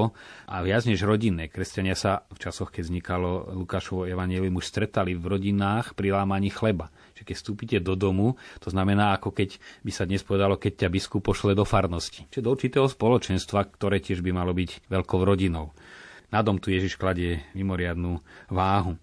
a 0.49 0.55
viac 0.61 0.85
než 0.85 1.01
rodinné. 1.01 1.49
Kresťania 1.49 1.97
sa 1.97 2.29
v 2.29 2.37
časoch, 2.37 2.69
keď 2.69 2.83
vznikalo 2.85 3.57
Lukášovo 3.57 4.05
Evangelium, 4.05 4.61
už 4.61 4.69
stretali 4.69 5.17
v 5.17 5.25
rodinách 5.25 5.97
pri 5.97 6.13
lámaní 6.13 6.53
chleba. 6.53 6.93
Čiže 7.17 7.25
keď 7.25 7.35
vstúpite 7.41 7.77
do 7.81 7.97
domu, 7.97 8.37
to 8.61 8.69
znamená, 8.69 9.17
ako 9.17 9.33
keď 9.33 9.57
by 9.81 9.91
sa 9.91 10.05
dnes 10.05 10.21
povedalo, 10.21 10.61
keď 10.61 10.85
ťa 10.85 10.93
biskup 10.93 11.25
pošle 11.25 11.57
do 11.57 11.65
farnosti. 11.65 12.29
Čiže 12.29 12.45
do 12.45 12.53
určitého 12.53 12.85
spoločenstva, 12.85 13.65
ktoré 13.73 13.97
tiež 13.97 14.21
by 14.21 14.29
malo 14.29 14.53
byť 14.53 14.85
veľkou 14.91 15.25
rodinou. 15.25 15.73
Na 16.33 16.41
dom 16.41 16.59
tu 16.59 16.73
Ježiš 16.73 16.99
kladie 16.99 17.45
mimoriadnú 17.55 18.19
váhu. 18.51 18.99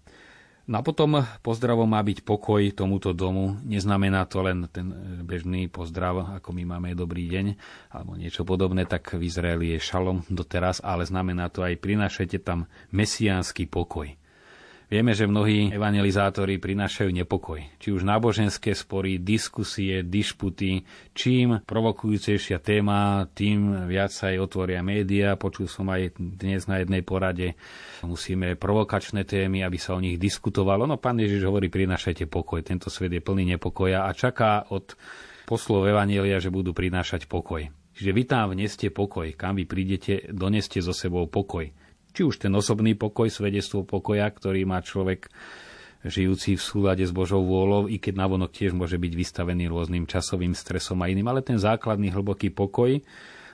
No 0.63 0.79
a 0.79 0.81
potom 0.81 1.19
pozdravom 1.43 1.83
má 1.83 1.99
byť 1.99 2.23
pokoj 2.23 2.63
tomuto 2.71 3.11
domu. 3.11 3.59
Neznamená 3.67 4.23
to 4.23 4.39
len 4.47 4.63
ten 4.71 4.95
bežný 5.27 5.67
pozdrav, 5.67 6.39
ako 6.39 6.55
my 6.55 6.63
máme 6.63 6.95
dobrý 6.95 7.27
deň, 7.27 7.45
alebo 7.91 8.15
niečo 8.15 8.47
podobné, 8.47 8.87
tak 8.87 9.11
v 9.11 9.27
Izraeli 9.27 9.75
je 9.75 9.83
šalom 9.83 10.23
doteraz, 10.31 10.79
ale 10.79 11.03
znamená 11.03 11.51
to 11.51 11.67
aj 11.67 11.75
prinášajte 11.83 12.39
tam 12.47 12.71
mesiánsky 12.95 13.67
pokoj. 13.67 14.15
Vieme, 14.91 15.15
že 15.15 15.25
mnohí 15.25 15.71
evangelizátori 15.71 16.59
prinášajú 16.59 17.09
nepokoj. 17.09 17.59
Či 17.79 17.95
už 17.95 18.03
náboženské 18.03 18.75
spory, 18.75 19.17
diskusie, 19.17 20.03
dišputy. 20.03 20.83
Čím 21.15 21.63
provokujúcejšia 21.63 22.59
téma, 22.59 23.25
tým 23.31 23.87
viac 23.87 24.11
sa 24.11 24.29
aj 24.29 24.43
otvoria 24.43 24.83
médiá. 24.83 25.39
Počul 25.39 25.71
som 25.71 25.87
aj 25.87 26.13
dnes 26.19 26.67
na 26.67 26.83
jednej 26.83 27.01
porade. 27.01 27.55
Musíme 28.03 28.59
provokačné 28.59 29.23
témy, 29.23 29.63
aby 29.63 29.79
sa 29.79 29.95
o 29.95 30.03
nich 30.03 30.19
diskutovalo. 30.19 30.83
No 30.83 30.99
pán 30.99 31.17
Ježiš 31.17 31.47
hovorí, 31.47 31.71
prinášajte 31.71 32.27
pokoj. 32.27 32.59
Tento 32.61 32.91
svet 32.91 33.15
je 33.15 33.23
plný 33.23 33.55
nepokoja 33.55 34.05
a 34.05 34.11
čaká 34.11 34.67
od 34.69 34.93
poslov 35.47 35.87
Evanielia, 35.87 36.37
že 36.43 36.53
budú 36.53 36.75
prinášať 36.75 37.25
pokoj. 37.25 37.65
Čiže 37.93 38.11
vy 38.11 38.23
tam 38.25 38.51
vneste 38.51 38.89
pokoj. 38.89 39.31
Kam 39.37 39.55
vy 39.57 39.69
prídete, 39.69 40.27
doneste 40.33 40.81
so 40.81 40.91
sebou 40.91 41.29
pokoj 41.29 41.82
či 42.13 42.21
už 42.23 42.37
ten 42.37 42.53
osobný 42.53 42.93
pokoj, 42.93 43.27
svedectvo 43.27 43.83
pokoja, 43.83 44.29
ktorý 44.29 44.63
má 44.69 44.79
človek 44.79 45.27
žijúci 46.05 46.59
v 46.59 46.61
súlade 46.61 47.03
s 47.03 47.15
Božou 47.15 47.41
vôľou, 47.41 47.87
i 47.87 47.97
keď 47.97 48.21
navonok 48.21 48.51
tiež 48.53 48.75
môže 48.75 48.99
byť 48.99 49.13
vystavený 49.15 49.71
rôznym 49.71 50.05
časovým 50.05 50.53
stresom 50.53 50.99
a 51.01 51.07
iným, 51.07 51.31
ale 51.31 51.41
ten 51.41 51.55
základný 51.55 52.11
hlboký 52.11 52.51
pokoj, 52.51 52.99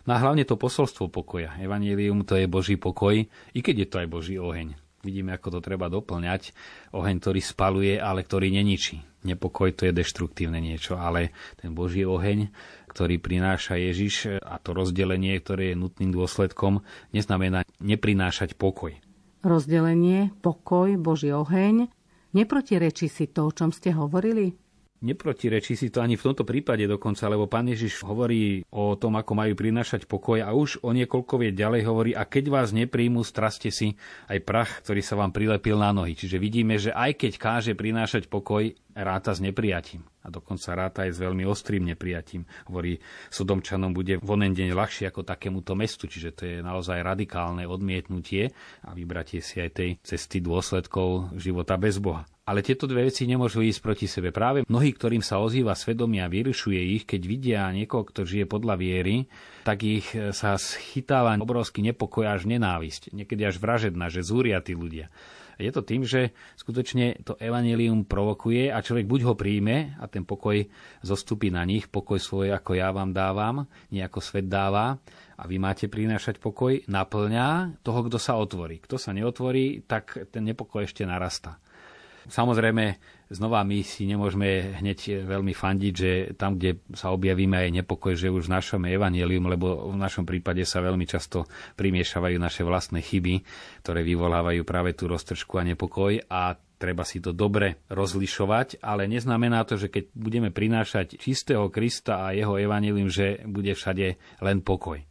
no 0.04 0.12
a 0.12 0.18
hlavne 0.18 0.44
to 0.44 0.58
posolstvo 0.58 1.14
pokoja. 1.14 1.56
Evangelium 1.62 2.26
to 2.26 2.36
je 2.36 2.50
Boží 2.50 2.76
pokoj, 2.76 3.22
i 3.30 3.60
keď 3.62 3.76
je 3.86 3.88
to 3.88 3.96
aj 4.02 4.08
Boží 4.10 4.36
oheň. 4.42 4.89
Vidíme, 5.00 5.32
ako 5.32 5.58
to 5.58 5.60
treba 5.64 5.88
doplňať. 5.88 6.52
Oheň, 6.92 7.16
ktorý 7.24 7.40
spaluje, 7.40 7.96
ale 7.96 8.28
ktorý 8.28 8.52
neničí. 8.52 9.00
Nepokoj 9.24 9.72
to 9.76 9.88
je 9.88 9.96
deštruktívne 9.96 10.60
niečo, 10.60 10.96
ale 11.00 11.36
ten 11.60 11.72
Boží 11.72 12.04
oheň, 12.04 12.52
ktorý 12.92 13.20
prináša 13.20 13.76
Ježiš 13.80 14.40
a 14.40 14.60
to 14.60 14.76
rozdelenie, 14.76 15.36
ktoré 15.40 15.72
je 15.72 15.80
nutným 15.80 16.12
dôsledkom, 16.12 16.84
neznamená 17.12 17.64
neprinášať 17.80 18.56
pokoj. 18.60 18.96
Rozdelenie, 19.40 20.36
pokoj, 20.44 21.00
Boží 21.00 21.32
oheň, 21.32 21.88
neprotirečí 22.36 23.08
si 23.08 23.32
to, 23.32 23.48
o 23.48 23.56
čom 23.56 23.72
ste 23.72 23.96
hovorili? 23.96 24.69
Neprotirečí 25.00 25.80
si 25.80 25.88
to 25.88 26.04
ani 26.04 26.20
v 26.20 26.26
tomto 26.28 26.44
prípade 26.44 26.84
dokonca, 26.84 27.32
lebo 27.32 27.48
pán 27.48 27.72
Ježiš 27.72 28.04
hovorí 28.04 28.68
o 28.68 29.00
tom, 29.00 29.16
ako 29.16 29.32
majú 29.32 29.56
prinášať 29.56 30.04
pokoj 30.04 30.44
a 30.44 30.52
už 30.52 30.84
o 30.84 30.92
niekoľko 30.92 31.40
vie 31.40 31.56
ďalej 31.56 31.88
hovorí, 31.88 32.12
a 32.12 32.28
keď 32.28 32.52
vás 32.52 32.76
nepríjmu, 32.76 33.24
straste 33.24 33.72
si 33.72 33.96
aj 34.28 34.44
prach, 34.44 34.84
ktorý 34.84 35.00
sa 35.00 35.16
vám 35.16 35.32
prilepil 35.32 35.80
na 35.80 35.96
nohy. 35.96 36.20
Čiže 36.20 36.36
vidíme, 36.36 36.76
že 36.76 36.92
aj 36.92 37.16
keď 37.16 37.32
káže 37.40 37.74
prinášať 37.80 38.28
pokoj, 38.28 38.76
ráta 39.00 39.32
s 39.32 39.40
neprijatím. 39.40 40.04
A 40.20 40.28
dokonca 40.28 40.76
ráta 40.76 41.08
aj 41.08 41.16
s 41.16 41.20
veľmi 41.24 41.48
ostrým 41.48 41.88
neprijatím. 41.88 42.44
Hovorí, 42.68 43.00
Sodomčanom 43.32 43.96
bude 43.96 44.20
v 44.20 44.30
onen 44.30 44.52
deň 44.52 44.76
ľahšie 44.76 45.08
ako 45.08 45.24
takémuto 45.24 45.74
mestu, 45.80 46.12
čiže 46.12 46.30
to 46.36 46.42
je 46.44 46.58
naozaj 46.60 47.00
radikálne 47.00 47.64
odmietnutie 47.64 48.52
a 48.84 48.92
vybratie 48.92 49.40
si 49.40 49.64
aj 49.64 49.70
tej 49.72 49.90
cesty 50.04 50.44
dôsledkov 50.44 51.34
života 51.40 51.80
bez 51.80 51.98
Boha. 51.98 52.28
Ale 52.50 52.66
tieto 52.66 52.90
dve 52.90 53.06
veci 53.06 53.30
nemôžu 53.30 53.62
ísť 53.62 53.78
proti 53.78 54.10
sebe. 54.10 54.34
Práve 54.34 54.66
mnohí, 54.66 54.90
ktorým 54.90 55.22
sa 55.22 55.38
ozýva 55.38 55.78
svedomia 55.78 56.26
vyrušuje 56.26 56.82
ich, 56.98 57.04
keď 57.06 57.22
vidia 57.30 57.62
niekoho, 57.70 58.10
kto 58.10 58.26
žije 58.26 58.50
podľa 58.50 58.74
viery, 58.74 59.30
tak 59.70 59.86
ich 59.86 60.10
sa 60.34 60.58
schytáva 60.58 61.38
obrovský 61.38 61.86
nepokoj 61.86 62.26
až 62.26 62.50
nenávisť. 62.50 63.14
Niekedy 63.14 63.46
až 63.46 63.62
vražedná, 63.62 64.10
že 64.10 64.26
zúria 64.26 64.58
tí 64.66 64.74
ľudia. 64.74 65.14
Je 65.62 65.70
to 65.70 65.86
tým, 65.86 66.08
že 66.08 66.34
skutočne 66.58 67.22
to 67.22 67.38
evanelium 67.38 68.02
provokuje 68.08 68.74
a 68.74 68.82
človek 68.82 69.06
buď 69.06 69.22
ho 69.30 69.34
príjme 69.38 69.94
a 70.02 70.10
ten 70.10 70.26
pokoj 70.26 70.58
zostupí 71.06 71.54
na 71.54 71.62
nich, 71.70 71.86
pokoj 71.86 72.18
svoj, 72.18 72.56
ako 72.58 72.82
ja 72.82 72.90
vám 72.90 73.14
dávam, 73.14 73.70
nie 73.94 74.02
ako 74.02 74.24
svet 74.24 74.50
dáva, 74.50 74.98
a 75.38 75.44
vy 75.46 75.62
máte 75.62 75.86
prinášať 75.86 76.42
pokoj, 76.42 76.82
naplňa 76.90 77.78
toho, 77.86 78.00
kto 78.10 78.18
sa 78.18 78.42
otvorí. 78.42 78.82
Kto 78.82 78.98
sa 78.98 79.14
neotvorí, 79.14 79.86
tak 79.86 80.32
ten 80.34 80.50
nepokoj 80.50 80.82
ešte 80.82 81.06
narastá. 81.06 81.62
Samozrejme, 82.26 82.98
znova 83.30 83.62
my 83.62 83.86
si 83.86 84.10
nemôžeme 84.10 84.82
hneď 84.82 85.24
veľmi 85.26 85.54
fandiť, 85.54 85.94
že 85.94 86.12
tam, 86.36 86.58
kde 86.58 86.82
sa 86.98 87.14
objavíme 87.14 87.56
aj 87.56 87.70
nepokoj, 87.82 88.18
že 88.18 88.34
už 88.34 88.50
našome 88.50 88.90
evanelium, 88.90 89.46
lebo 89.46 89.94
v 89.94 89.98
našom 89.98 90.26
prípade 90.26 90.66
sa 90.66 90.82
veľmi 90.82 91.06
často 91.06 91.46
primiešavajú 91.78 92.38
naše 92.42 92.66
vlastné 92.66 93.06
chyby, 93.06 93.46
ktoré 93.86 94.02
vyvolávajú 94.02 94.62
práve 94.66 94.98
tú 94.98 95.06
roztržku 95.08 95.62
a 95.62 95.68
nepokoj 95.70 96.20
a 96.26 96.58
treba 96.80 97.04
si 97.04 97.20
to 97.20 97.36
dobre 97.36 97.84
rozlišovať, 97.92 98.82
ale 98.82 99.06
neznamená 99.06 99.68
to, 99.68 99.76
že 99.76 99.92
keď 99.92 100.04
budeme 100.16 100.50
prinášať 100.50 101.20
čistého 101.20 101.68
Krista 101.68 102.26
a 102.26 102.34
jeho 102.34 102.56
evanelium, 102.56 103.12
že 103.12 103.44
bude 103.46 103.76
všade 103.76 104.16
len 104.42 104.58
pokoj. 104.64 105.04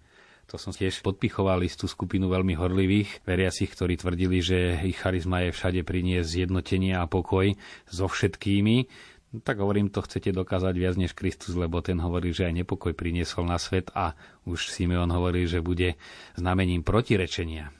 To 0.48 0.56
som 0.56 0.72
tiež 0.72 1.04
podpichoval 1.04 1.61
istú 1.61 1.84
skupinu 1.84 2.32
veľmi 2.32 2.56
horlivých 2.56 3.20
veriacich, 3.28 3.68
ktorí 3.68 4.00
tvrdili, 4.00 4.40
že 4.40 4.80
ich 4.80 4.96
charizma 4.96 5.44
je 5.44 5.52
všade 5.52 5.84
priniesť 5.84 6.24
zjednotenie 6.24 6.96
a 6.96 7.04
pokoj 7.04 7.52
so 7.84 8.08
všetkými. 8.08 8.88
No, 9.37 9.44
tak 9.44 9.61
hovorím, 9.61 9.92
to 9.92 10.00
chcete 10.00 10.32
dokázať 10.32 10.72
viac 10.72 10.96
než 10.96 11.12
Kristus, 11.12 11.52
lebo 11.52 11.84
ten 11.84 12.00
hovorí, 12.00 12.32
že 12.32 12.48
aj 12.48 12.64
nepokoj 12.64 12.96
priniesol 12.96 13.44
na 13.44 13.61
svet 13.61 13.92
a 13.92 14.16
už 14.48 14.72
Simeon 14.72 15.12
hovorí, 15.12 15.44
že 15.44 15.61
bude 15.61 16.00
znamením 16.32 16.80
protirečenia. 16.80 17.77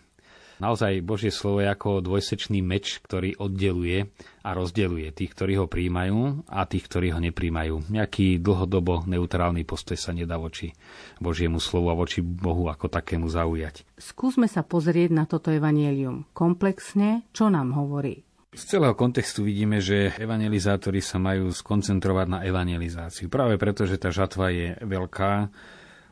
Naozaj 0.59 1.07
Božie 1.07 1.31
slovo 1.31 1.63
je 1.63 1.71
ako 1.71 2.03
dvojsečný 2.03 2.59
meč, 2.67 2.99
ktorý 2.99 3.39
oddeluje 3.39 4.11
a 4.43 4.51
rozdeluje 4.59 5.15
tých, 5.15 5.31
ktorí 5.31 5.55
ho 5.55 5.71
príjmajú 5.71 6.51
a 6.51 6.67
tých, 6.67 6.85
ktorí 6.91 7.15
ho 7.15 7.21
nepríjmajú. 7.23 7.87
Nejaký 7.95 8.43
dlhodobo 8.43 9.07
neutrálny 9.07 9.63
postoj 9.63 9.95
sa 9.95 10.11
nedá 10.11 10.35
voči 10.35 10.75
Božiemu 11.23 11.63
slovu 11.63 11.95
a 11.95 11.99
voči 11.99 12.27
Bohu 12.27 12.67
ako 12.67 12.91
takému 12.91 13.31
zaujať. 13.31 13.87
Skúsme 13.95 14.51
sa 14.51 14.67
pozrieť 14.67 15.15
na 15.15 15.31
toto 15.31 15.55
evanielium 15.55 16.27
komplexne, 16.35 17.23
čo 17.31 17.47
nám 17.47 17.79
hovorí. 17.79 18.27
Z 18.49 18.75
celého 18.75 18.97
kontextu 18.97 19.45
vidíme, 19.45 19.79
že 19.79 20.17
evangelizátori 20.19 20.99
sa 20.99 21.21
majú 21.21 21.53
skoncentrovať 21.53 22.27
na 22.27 22.39
evangelizáciu. 22.43 23.31
Práve 23.31 23.61
preto, 23.61 23.85
že 23.87 24.01
tá 24.01 24.09
žatva 24.11 24.51
je 24.51 24.75
veľká, 24.83 25.53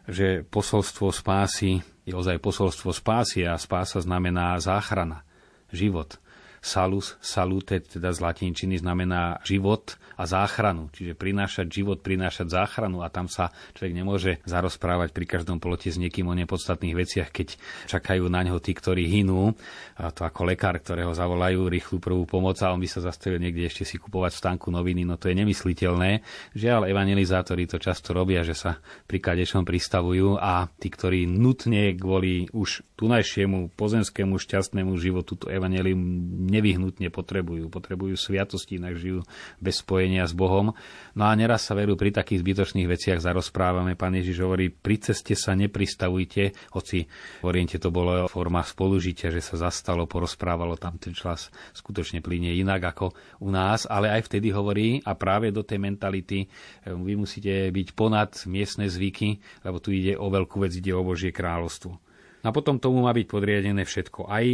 že 0.07 0.47
posolstvo 0.47 1.11
spásy 1.11 1.83
je 2.07 2.15
ozaj 2.15 2.39
posolstvo 2.39 2.95
spásy 2.95 3.43
a 3.43 3.59
spása 3.59 3.99
znamená 3.99 4.55
záchrana, 4.63 5.27
život. 5.75 6.23
Salus, 6.63 7.19
salute, 7.19 7.83
teda 7.83 8.15
z 8.15 8.23
latinčiny 8.23 8.79
znamená 8.79 9.43
život 9.43 9.99
a 10.17 10.25
záchranu. 10.25 10.89
Čiže 10.97 11.13
prinášať 11.15 11.69
život, 11.69 12.01
prinášať 12.01 12.49
záchranu 12.49 13.05
a 13.05 13.13
tam 13.13 13.29
sa 13.29 13.53
človek 13.77 13.95
nemôže 13.95 14.33
zarozprávať 14.49 15.13
pri 15.13 15.25
každom 15.29 15.61
polote 15.61 15.93
s 15.93 16.01
niekým 16.01 16.27
o 16.27 16.35
nepodstatných 16.35 16.97
veciach, 16.97 17.29
keď 17.31 17.61
čakajú 17.87 18.27
na 18.33 18.43
ňo 18.43 18.59
tí, 18.59 18.73
ktorí 18.73 19.07
hinú. 19.07 19.53
A 20.01 20.11
to 20.11 20.25
ako 20.25 20.49
lekár, 20.49 20.81
ktorého 20.81 21.13
zavolajú 21.13 21.69
rýchlu 21.69 22.01
prvú 22.01 22.25
pomoc 22.25 22.57
a 22.65 22.73
on 22.73 22.81
by 22.81 22.89
sa 22.89 23.05
zastavil 23.05 23.39
niekde 23.39 23.69
ešte 23.69 23.85
si 23.85 23.97
kupovať 24.01 24.33
v 24.33 24.41
stánku 24.41 24.69
noviny, 24.73 25.05
no 25.05 25.21
to 25.21 25.29
je 25.29 25.37
nemysliteľné. 25.37 26.25
Žiaľ, 26.57 26.89
evangelizátori 26.89 27.69
to 27.69 27.77
často 27.77 28.17
robia, 28.17 28.41
že 28.41 28.57
sa 28.57 28.81
pri 29.05 29.21
kadečom 29.21 29.69
pristavujú 29.69 30.41
a 30.41 30.67
tí, 30.81 30.89
ktorí 30.89 31.29
nutne 31.29 31.93
kvôli 31.95 32.49
už 32.57 32.97
tunajšiemu 32.97 33.77
pozemskému 33.77 34.41
šťastnému 34.41 34.97
životu 34.97 35.37
to 35.37 35.47
evanelium 35.53 36.01
nevyhnutne 36.49 37.13
potrebujú. 37.13 37.69
Potrebujú 37.69 38.17
sviatosti, 38.17 38.81
inak 38.81 38.97
žijú 38.97 39.21
bez 39.61 39.85
spojenia 39.85 40.06
s 40.15 40.31
Bohom. 40.31 40.71
No 41.19 41.25
a 41.27 41.35
neraz 41.35 41.67
sa 41.67 41.75
veru 41.75 41.99
pri 41.99 42.15
takých 42.15 42.47
zbytočných 42.47 42.87
veciach 42.87 43.19
zarozprávame. 43.19 43.99
Pán 43.99 44.15
Ježiš 44.15 44.47
hovorí, 44.47 44.71
pri 44.71 45.03
ceste 45.03 45.35
sa 45.35 45.59
nepristavujte, 45.59 46.71
hoci 46.71 47.11
v 47.43 47.45
Oriente 47.45 47.83
to 47.83 47.91
bolo 47.91 48.31
forma 48.31 48.63
spolužitia, 48.63 49.35
že 49.35 49.43
sa 49.43 49.67
zastalo, 49.67 50.07
porozprávalo, 50.07 50.79
tam 50.79 51.03
ten 51.03 51.17
čas 51.17 51.51
skutočne 51.75 52.23
plinie 52.23 52.55
inak 52.55 52.95
ako 52.95 53.11
u 53.43 53.51
nás, 53.51 53.91
ale 53.91 54.15
aj 54.15 54.31
vtedy 54.31 54.55
hovorí 54.55 55.03
a 55.03 55.19
práve 55.19 55.51
do 55.51 55.67
tej 55.67 55.83
mentality 55.83 56.47
vy 56.87 57.19
musíte 57.19 57.75
byť 57.75 57.89
ponad 57.99 58.39
miestne 58.47 58.87
zvyky, 58.87 59.43
lebo 59.67 59.83
tu 59.83 59.91
ide 59.91 60.15
o 60.15 60.31
veľkú 60.31 60.63
vec, 60.63 60.71
ide 60.77 60.95
o 60.95 61.03
Božie 61.03 61.35
kráľovstvo. 61.35 62.06
A 62.47 62.55
potom 62.55 62.79
tomu 62.79 63.03
má 63.03 63.11
byť 63.11 63.27
podriadené 63.27 63.83
všetko. 63.83 64.31
Aj 64.31 64.47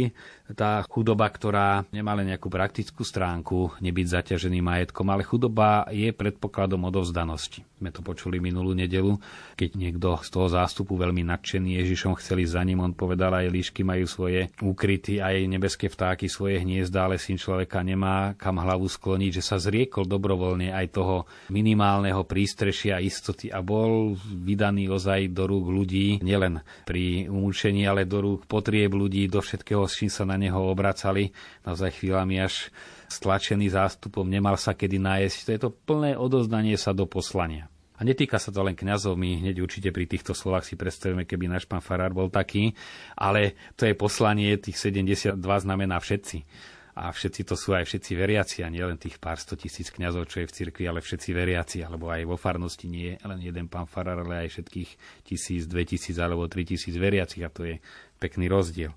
tá 0.57 0.81
chudoba, 0.89 1.29
ktorá 1.29 1.85
nemá 1.93 2.17
len 2.17 2.33
nejakú 2.33 2.49
praktickú 2.49 3.05
stránku, 3.05 3.77
nebyť 3.79 4.07
zaťažený 4.19 4.59
majetkom, 4.65 5.07
ale 5.13 5.21
chudoba 5.21 5.85
je 5.93 6.09
predpokladom 6.09 6.89
odovzdanosti. 6.89 7.61
Sme 7.77 7.93
to 7.93 8.01
počuli 8.01 8.39
minulú 8.39 8.71
nedelu, 8.73 9.19
keď 9.59 9.69
niekto 9.75 10.19
z 10.23 10.29
toho 10.31 10.47
zástupu 10.47 10.95
veľmi 10.95 11.21
nadšený 11.27 11.83
Ježišom 11.83 12.15
chceli 12.19 12.47
za 12.47 12.63
ním, 12.63 12.79
on 12.79 12.95
povedal, 12.95 13.35
aj 13.35 13.51
líšky 13.51 13.83
majú 13.83 14.07
svoje 14.07 14.47
úkryty, 14.63 15.19
aj 15.19 15.47
nebeské 15.47 15.91
vtáky 15.91 16.31
svoje 16.31 16.63
hniezda, 16.63 17.07
ale 17.11 17.19
syn 17.19 17.35
človeka 17.35 17.83
nemá 17.83 18.33
kam 18.39 18.59
hlavu 18.59 18.87
skloniť, 18.87 19.31
že 19.39 19.43
sa 19.43 19.59
zriekol 19.59 20.07
dobrovoľne 20.07 20.71
aj 20.71 20.95
toho 20.95 21.27
minimálneho 21.51 22.23
prístrešia 22.23 23.03
istoty 23.03 23.51
a 23.51 23.59
bol 23.59 24.15
vydaný 24.23 24.87
ozaj 24.87 25.35
do 25.35 25.43
rúk 25.43 25.67
ľudí, 25.67 26.23
nielen 26.23 26.63
pri 26.87 27.27
umúčení 27.27 27.82
ale 27.85 28.07
do 28.07 28.19
rúk 28.19 28.49
potrieb 28.49 28.93
ľudí, 28.93 29.29
do 29.29 29.39
všetkého, 29.39 29.85
s 29.85 29.99
čím 29.99 30.11
sa 30.11 30.23
na 30.23 30.39
neho 30.39 30.57
obracali. 30.57 31.31
Naozaj 31.63 32.01
chvíľami 32.01 32.41
až 32.41 32.73
stlačený 33.07 33.71
zástupom, 33.71 34.25
nemal 34.25 34.57
sa 34.57 34.73
kedy 34.73 34.97
nájsť. 34.97 35.37
To 35.45 35.49
je 35.51 35.59
to 35.59 35.69
plné 35.69 36.17
odozdanie 36.17 36.75
sa 36.75 36.91
do 36.91 37.05
poslania. 37.05 37.69
A 37.93 38.01
netýka 38.01 38.41
sa 38.41 38.49
to 38.49 38.65
len 38.65 38.73
kňazov, 38.73 39.13
my 39.15 39.45
hneď 39.45 39.61
určite 39.61 39.93
pri 39.93 40.09
týchto 40.09 40.33
slovách 40.33 40.65
si 40.65 40.73
predstavíme, 40.73 41.29
keby 41.29 41.45
náš 41.45 41.69
pán 41.69 41.79
Farár 41.79 42.11
bol 42.11 42.27
taký, 42.27 42.73
ale 43.13 43.53
to 43.77 43.85
je 43.85 43.93
poslanie, 43.93 44.57
tých 44.57 44.75
72 44.81 45.37
znamená 45.39 46.01
všetci 46.01 46.72
a 46.93 47.09
všetci 47.09 47.41
to 47.49 47.57
sú 47.57 47.73
aj 47.73 47.89
všetci 47.89 48.11
veriaci 48.13 48.57
a 48.61 48.69
nielen 48.69 49.01
tých 49.01 49.17
pár 49.17 49.41
sto 49.41 49.57
tisíc 49.57 49.89
kňazov, 49.89 50.29
čo 50.29 50.45
je 50.45 50.49
v 50.49 50.55
cirkvi, 50.55 50.85
ale 50.85 51.01
všetci 51.01 51.29
veriaci, 51.33 51.77
alebo 51.81 52.13
aj 52.13 52.21
vo 52.29 52.37
farnosti 52.37 52.85
nie 52.85 53.17
len 53.17 53.39
jeden 53.41 53.65
pán 53.65 53.89
farár, 53.89 54.21
ale 54.21 54.45
aj 54.45 54.57
všetkých 54.57 54.89
tisíc, 55.25 55.65
dve 55.65 55.89
tisíc 55.89 56.15
alebo 56.21 56.45
tri 56.45 56.61
tisíc 56.61 56.93
veriacich 56.93 57.41
a 57.41 57.49
to 57.49 57.65
je 57.65 57.81
pekný 58.21 58.45
rozdiel. 58.45 58.93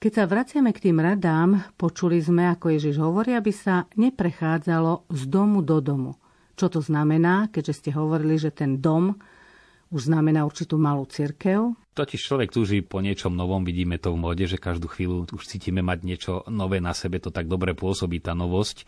Keď 0.00 0.12
sa 0.16 0.24
vraciame 0.24 0.72
k 0.72 0.88
tým 0.88 0.96
radám, 0.96 1.60
počuli 1.76 2.16
sme, 2.24 2.48
ako 2.48 2.72
Ježiš 2.72 2.96
hovorí, 2.96 3.36
aby 3.36 3.52
sa 3.52 3.84
neprechádzalo 4.00 5.12
z 5.12 5.22
domu 5.28 5.60
do 5.60 5.76
domu. 5.84 6.16
Čo 6.56 6.72
to 6.72 6.80
znamená, 6.80 7.52
keďže 7.52 7.84
ste 7.84 7.90
hovorili, 7.92 8.40
že 8.40 8.48
ten 8.48 8.80
dom 8.80 9.20
už 9.92 10.08
znamená 10.08 10.46
určitú 10.48 10.80
malú 10.80 11.04
cirkev. 11.04 11.76
Totiž 11.90 12.22
človek 12.22 12.54
túži 12.54 12.86
po 12.86 13.02
niečom 13.02 13.34
novom, 13.34 13.66
vidíme 13.66 13.98
to 13.98 14.14
v 14.14 14.22
móde, 14.22 14.46
že 14.46 14.62
každú 14.62 14.86
chvíľu 14.86 15.26
už 15.34 15.42
cítime 15.42 15.82
mať 15.82 15.98
niečo 16.06 16.32
nové 16.46 16.78
na 16.78 16.94
sebe, 16.94 17.18
to 17.18 17.34
tak 17.34 17.50
dobre 17.50 17.74
pôsobí 17.74 18.22
tá 18.22 18.30
novosť. 18.30 18.86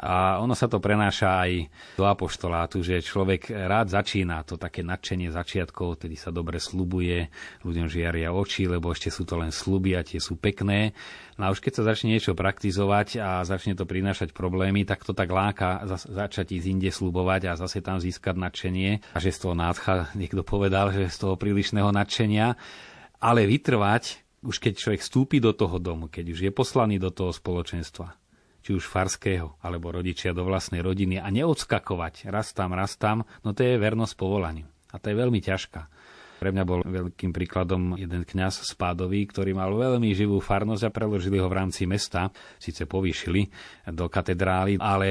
A 0.00 0.40
ono 0.40 0.56
sa 0.56 0.64
to 0.64 0.80
prenáša 0.80 1.44
aj 1.44 1.68
do 2.00 2.08
apoštolátu, 2.08 2.80
že 2.80 3.04
človek 3.04 3.52
rád 3.52 3.92
začína 3.92 4.40
to 4.48 4.56
také 4.56 4.80
nadšenie 4.80 5.28
začiatkov, 5.28 6.00
tedy 6.00 6.16
sa 6.16 6.32
dobre 6.32 6.56
slubuje, 6.56 7.28
ľuďom 7.60 7.84
žiaria 7.84 8.32
oči, 8.32 8.64
lebo 8.64 8.96
ešte 8.96 9.12
sú 9.12 9.28
to 9.28 9.36
len 9.36 9.52
sluby 9.52 9.92
a 9.92 10.00
tie 10.00 10.16
sú 10.16 10.40
pekné. 10.40 10.96
No 11.36 11.48
a 11.48 11.52
už 11.52 11.60
keď 11.60 11.72
sa 11.80 11.92
začne 11.92 12.16
niečo 12.16 12.32
praktizovať 12.32 13.20
a 13.20 13.44
začne 13.44 13.76
to 13.76 13.84
prinášať 13.84 14.32
problémy, 14.32 14.88
tak 14.88 15.04
to 15.04 15.12
tak 15.12 15.28
láka 15.28 15.84
začať 15.88 16.56
ísť 16.56 16.66
inde 16.68 16.88
slubovať 16.88 17.52
a 17.52 17.60
zase 17.60 17.84
tam 17.84 18.00
získať 18.00 18.40
nadšenie. 18.40 19.04
A 19.12 19.18
že 19.20 19.36
z 19.36 19.38
toho 19.44 19.54
nádcha, 19.56 20.08
niekto 20.16 20.40
povedal, 20.40 20.96
že 20.96 21.12
z 21.12 21.16
toho 21.20 21.36
prílišného 21.36 21.92
nadšenia. 21.92 22.39
Ale 23.20 23.44
vytrvať, 23.44 24.04
už 24.40 24.56
keď 24.56 24.72
človek 24.80 25.00
vstúpi 25.04 25.38
do 25.38 25.52
toho 25.52 25.76
domu, 25.76 26.08
keď 26.08 26.24
už 26.32 26.40
je 26.48 26.52
poslaný 26.52 26.96
do 26.96 27.12
toho 27.12 27.30
spoločenstva, 27.30 28.16
či 28.64 28.72
už 28.72 28.88
farského, 28.88 29.60
alebo 29.60 29.92
rodičia 29.92 30.32
do 30.32 30.48
vlastnej 30.48 30.80
rodiny 30.80 31.20
a 31.20 31.28
neodskakovať 31.28 32.32
raz 32.32 32.52
tam, 32.56 32.72
raz 32.72 32.96
tam, 32.96 33.28
no 33.44 33.52
to 33.52 33.60
je 33.64 33.76
vernosť 33.76 34.14
povolaniu. 34.16 34.68
A 34.90 34.96
to 34.98 35.12
je 35.12 35.16
veľmi 35.20 35.38
ťažká. 35.38 35.80
Pre 36.40 36.48
mňa 36.48 36.64
bol 36.64 36.80
veľkým 36.80 37.36
príkladom 37.36 38.00
jeden 38.00 38.24
kňaz 38.24 38.64
Spádový, 38.64 39.28
ktorý 39.28 39.52
mal 39.52 39.76
veľmi 39.76 40.16
živú 40.16 40.40
farnosť 40.40 40.88
a 40.88 40.94
preložili 40.94 41.36
ho 41.36 41.44
v 41.52 41.58
rámci 41.60 41.84
mesta. 41.84 42.32
Síce 42.56 42.88
povýšili 42.88 43.52
do 43.92 44.08
katedrály, 44.08 44.80
ale 44.80 45.08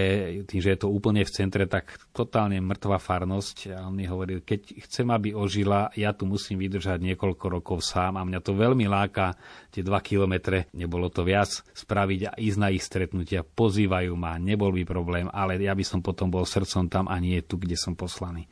tým, 0.50 0.58
že 0.58 0.74
je 0.74 0.80
to 0.82 0.90
úplne 0.90 1.22
v 1.22 1.30
centre, 1.30 1.70
tak 1.70 2.02
totálne 2.10 2.58
mŕtva 2.58 2.98
farnosť. 2.98 3.78
A 3.78 3.86
on 3.86 3.94
mi 3.94 4.10
hovoril, 4.10 4.42
keď 4.42 4.82
chcem, 4.90 5.06
aby 5.14 5.38
ožila, 5.38 5.94
ja 5.94 6.18
tu 6.18 6.26
musím 6.26 6.66
vydržať 6.66 6.98
niekoľko 6.98 7.46
rokov 7.62 7.86
sám 7.86 8.18
a 8.18 8.26
mňa 8.26 8.40
to 8.42 8.58
veľmi 8.58 8.90
láka, 8.90 9.38
tie 9.70 9.86
dva 9.86 10.02
kilometre, 10.02 10.66
nebolo 10.74 11.14
to 11.14 11.22
viac, 11.22 11.62
spraviť 11.78 12.22
a 12.26 12.32
ísť 12.42 12.58
na 12.58 12.74
ich 12.74 12.82
stretnutia. 12.82 13.46
Pozývajú 13.46 14.18
ma, 14.18 14.42
nebol 14.42 14.74
by 14.74 14.82
problém, 14.82 15.30
ale 15.30 15.62
ja 15.62 15.78
by 15.78 15.86
som 15.86 16.02
potom 16.02 16.34
bol 16.34 16.42
srdcom 16.42 16.90
tam 16.90 17.06
a 17.06 17.22
nie 17.22 17.38
tu, 17.46 17.62
kde 17.62 17.78
som 17.78 17.94
poslaný. 17.94 18.50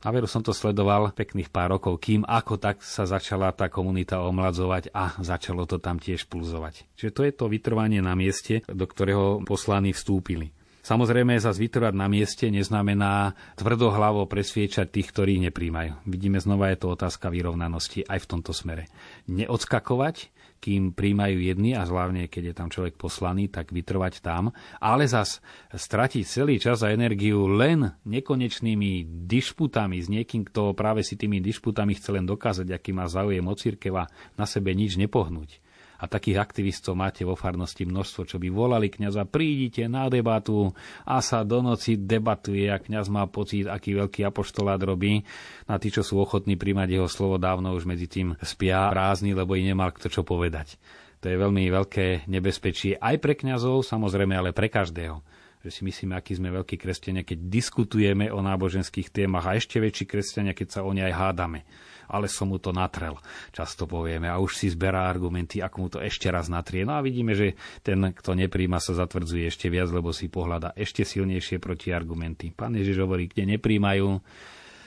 Na 0.00 0.16
veru 0.16 0.24
som 0.24 0.40
to 0.40 0.56
sledoval 0.56 1.12
pekných 1.12 1.52
pár 1.52 1.76
rokov, 1.76 2.00
kým 2.00 2.24
ako 2.24 2.56
tak 2.56 2.80
sa 2.80 3.04
začala 3.04 3.52
tá 3.52 3.68
komunita 3.68 4.24
omladzovať 4.24 4.96
a 4.96 5.20
začalo 5.20 5.68
to 5.68 5.76
tam 5.76 6.00
tiež 6.00 6.24
pulzovať. 6.24 6.88
Čiže 6.96 7.12
to 7.12 7.20
je 7.28 7.32
to 7.36 7.44
vytrvanie 7.52 8.00
na 8.00 8.16
mieste, 8.16 8.64
do 8.64 8.88
ktorého 8.88 9.44
poslaní 9.44 9.92
vstúpili. 9.92 10.56
Samozrejme, 10.80 11.36
za 11.36 11.52
vytrvať 11.52 11.92
na 11.92 12.08
mieste 12.08 12.48
neznamená 12.48 13.36
tvrdohlavo 13.60 14.24
presviečať 14.24 14.88
tých, 14.88 15.12
ktorí 15.12 15.36
nepríjmajú. 15.52 16.08
Vidíme, 16.08 16.40
znova 16.40 16.72
je 16.72 16.80
to 16.80 16.96
otázka 16.96 17.28
vyrovnanosti 17.28 18.00
aj 18.08 18.24
v 18.24 18.28
tomto 18.32 18.56
smere. 18.56 18.88
Neodskakovať, 19.28 20.32
kým 20.60 20.92
príjmajú 20.92 21.40
jedni 21.40 21.72
a 21.72 21.88
hlavne, 21.88 22.28
keď 22.28 22.52
je 22.52 22.54
tam 22.54 22.68
človek 22.68 23.00
poslaný, 23.00 23.48
tak 23.48 23.72
vytrvať 23.72 24.20
tam, 24.20 24.52
ale 24.76 25.08
zas 25.08 25.40
stratiť 25.72 26.24
celý 26.28 26.60
čas 26.60 26.84
a 26.84 26.92
energiu 26.92 27.48
len 27.48 27.96
nekonečnými 28.04 29.24
dišputami 29.24 29.96
s 29.96 30.12
niekým, 30.12 30.44
kto 30.44 30.76
práve 30.76 31.00
si 31.00 31.16
tými 31.16 31.40
dišputami 31.40 31.96
chce 31.96 32.12
len 32.12 32.28
dokázať, 32.28 32.68
aký 32.70 32.92
má 32.92 33.08
záujem 33.08 33.42
o 33.42 33.54
církev 33.56 33.92
a 33.96 34.04
na 34.36 34.44
sebe 34.44 34.76
nič 34.76 35.00
nepohnúť 35.00 35.69
a 36.00 36.04
takých 36.08 36.40
aktivistov 36.40 36.96
máte 36.96 37.28
vo 37.28 37.36
farnosti 37.36 37.84
množstvo, 37.84 38.24
čo 38.24 38.36
by 38.40 38.48
volali 38.48 38.88
kňaza, 38.88 39.28
prídite 39.28 39.84
na 39.84 40.08
debatu 40.08 40.72
a 41.04 41.20
sa 41.20 41.44
do 41.44 41.60
noci 41.60 42.00
debatuje 42.00 42.72
a 42.72 42.80
kňaz 42.80 43.12
má 43.12 43.28
pocit, 43.28 43.68
aký 43.68 43.92
veľký 43.92 44.24
apoštolát 44.24 44.80
robí. 44.80 45.20
Na 45.68 45.76
tí, 45.76 45.92
čo 45.92 46.00
sú 46.00 46.16
ochotní 46.16 46.56
príjmať 46.56 46.88
jeho 46.96 47.08
slovo, 47.08 47.36
dávno 47.36 47.76
už 47.76 47.84
medzi 47.84 48.08
tým 48.08 48.32
spia 48.40 48.88
prázdni, 48.88 49.36
lebo 49.36 49.52
i 49.52 49.62
nemal 49.62 49.92
kto 49.92 50.08
čo 50.08 50.22
povedať. 50.24 50.80
To 51.20 51.28
je 51.28 51.36
veľmi 51.36 51.68
veľké 51.68 52.24
nebezpečie 52.32 52.96
aj 52.96 53.20
pre 53.20 53.36
kňazov, 53.36 53.84
samozrejme, 53.84 54.32
ale 54.32 54.56
pre 54.56 54.72
každého 54.72 55.20
že 55.60 55.68
si 55.68 55.84
myslíme, 55.84 56.16
akí 56.16 56.32
sme 56.32 56.48
veľkí 56.56 56.80
kresťania, 56.80 57.20
keď 57.20 57.52
diskutujeme 57.52 58.32
o 58.32 58.40
náboženských 58.40 59.12
témach 59.12 59.44
a 59.44 59.60
ešte 59.60 59.76
väčší 59.76 60.08
kresťania, 60.08 60.56
keď 60.56 60.68
sa 60.72 60.80
o 60.80 60.90
ne 60.96 61.04
aj 61.04 61.12
hádame 61.12 61.68
ale 62.10 62.26
som 62.26 62.50
mu 62.50 62.58
to 62.58 62.74
natrel, 62.74 63.16
často 63.54 63.86
povieme, 63.86 64.26
a 64.26 64.42
už 64.42 64.58
si 64.58 64.66
zberá 64.68 65.06
argumenty, 65.06 65.62
ako 65.62 65.76
mu 65.78 65.88
to 65.88 65.98
ešte 66.02 66.26
raz 66.28 66.50
natrie. 66.50 66.82
No 66.82 66.98
a 66.98 67.00
vidíme, 67.00 67.38
že 67.38 67.54
ten, 67.86 68.10
kto 68.10 68.34
nepríjma, 68.34 68.82
sa 68.82 68.98
zatvrdzuje 68.98 69.46
ešte 69.46 69.70
viac, 69.70 69.88
lebo 69.94 70.10
si 70.10 70.26
pohľada 70.26 70.74
ešte 70.74 71.06
silnejšie 71.06 71.62
protiargumenty. 71.62 72.50
Pán 72.50 72.74
Ježiš 72.74 73.06
hovorí, 73.06 73.30
kde 73.30 73.56
nepríjmajú, 73.56 74.18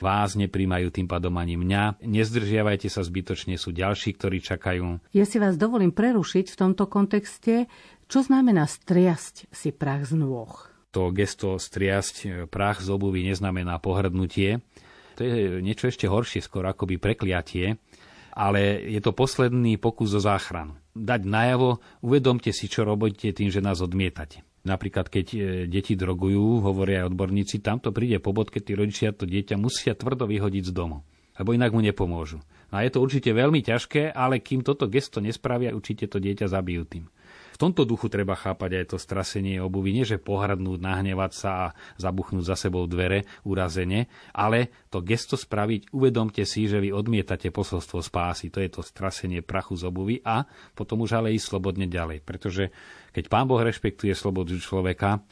vás 0.04 0.36
nepríjmajú 0.36 0.92
tým 0.92 1.08
pádom 1.08 1.32
ani 1.40 1.56
mňa. 1.56 2.04
Nezdržiavajte 2.04 2.92
sa 2.92 3.00
zbytočne, 3.00 3.56
sú 3.56 3.72
ďalší, 3.72 4.12
ktorí 4.20 4.44
čakajú. 4.44 5.00
Ja 5.16 5.24
si 5.24 5.40
vás 5.40 5.56
dovolím 5.56 5.96
prerušiť 5.96 6.52
v 6.52 6.56
tomto 6.60 6.84
kontexte. 6.90 7.70
Čo 8.04 8.20
znamená 8.20 8.68
striasť 8.68 9.48
si 9.48 9.72
prach 9.72 10.04
z 10.04 10.20
nôh? 10.20 10.52
To 10.92 11.10
gesto 11.10 11.58
striasť 11.58 12.46
prach 12.52 12.78
z 12.78 12.92
obuvy 12.92 13.26
neznamená 13.26 13.80
pohrdnutie, 13.80 14.62
to 15.14 15.24
je 15.24 15.62
niečo 15.62 15.88
ešte 15.88 16.10
horšie, 16.10 16.42
skoro 16.42 16.68
akoby 16.68 16.98
prekliatie, 16.98 17.78
ale 18.34 18.82
je 18.90 18.98
to 18.98 19.14
posledný 19.14 19.78
pokus 19.78 20.10
o 20.14 20.20
záchranu. 20.20 20.74
Dať 20.94 21.26
najavo, 21.26 21.78
uvedomte 22.02 22.50
si, 22.50 22.66
čo 22.66 22.82
robíte 22.82 23.30
tým, 23.30 23.50
že 23.50 23.62
nás 23.62 23.78
odmietate. 23.78 24.42
Napríklad, 24.64 25.12
keď 25.12 25.26
e, 25.34 25.38
deti 25.68 25.92
drogujú, 25.92 26.64
hovoria 26.64 27.04
aj 27.04 27.12
odborníci, 27.12 27.60
tamto 27.60 27.92
príde 27.92 28.16
po 28.16 28.32
bodke, 28.32 28.64
tí 28.64 28.72
rodičia 28.72 29.12
to 29.12 29.28
dieťa 29.28 29.60
musia 29.60 29.92
tvrdo 29.92 30.24
vyhodiť 30.24 30.64
z 30.70 30.72
domu, 30.72 31.04
lebo 31.36 31.52
inak 31.52 31.70
mu 31.76 31.84
nepomôžu. 31.84 32.40
No 32.72 32.74
a 32.80 32.82
je 32.82 32.90
to 32.90 33.04
určite 33.04 33.28
veľmi 33.28 33.60
ťažké, 33.60 34.16
ale 34.16 34.40
kým 34.40 34.64
toto 34.64 34.88
gesto 34.88 35.20
nespravia, 35.20 35.76
určite 35.76 36.08
to 36.08 36.16
dieťa 36.16 36.48
zabijú 36.48 36.88
tým. 36.88 37.04
V 37.54 37.62
tomto 37.62 37.86
duchu 37.86 38.10
treba 38.10 38.34
chápať 38.34 38.82
aj 38.82 38.86
to 38.90 38.98
strasenie 38.98 39.62
obuvy, 39.62 39.94
nie 39.94 40.02
že 40.02 40.18
pohradnúť, 40.18 40.82
nahnevať 40.82 41.32
sa 41.38 41.50
a 41.54 41.66
zabuchnúť 42.02 42.42
za 42.50 42.58
sebou 42.58 42.82
dvere 42.90 43.30
urazene, 43.46 44.10
ale 44.34 44.74
to 44.90 44.98
gesto 45.06 45.38
spraviť, 45.38 45.94
uvedomte 45.94 46.42
si, 46.42 46.66
že 46.66 46.82
vy 46.82 46.90
odmietate 46.90 47.54
posolstvo 47.54 48.02
spásy, 48.02 48.50
to 48.50 48.58
je 48.58 48.74
to 48.74 48.82
strasenie 48.82 49.38
prachu 49.38 49.78
z 49.78 49.86
obuvy 49.86 50.18
a 50.26 50.50
potom 50.74 51.06
už 51.06 51.22
ale 51.22 51.30
ísť 51.38 51.54
slobodne 51.54 51.86
ďalej. 51.86 52.26
Pretože 52.26 52.74
keď 53.14 53.30
Pán 53.30 53.46
Boh 53.46 53.62
rešpektuje 53.62 54.10
slobodu 54.18 54.50
človeka, 54.58 55.22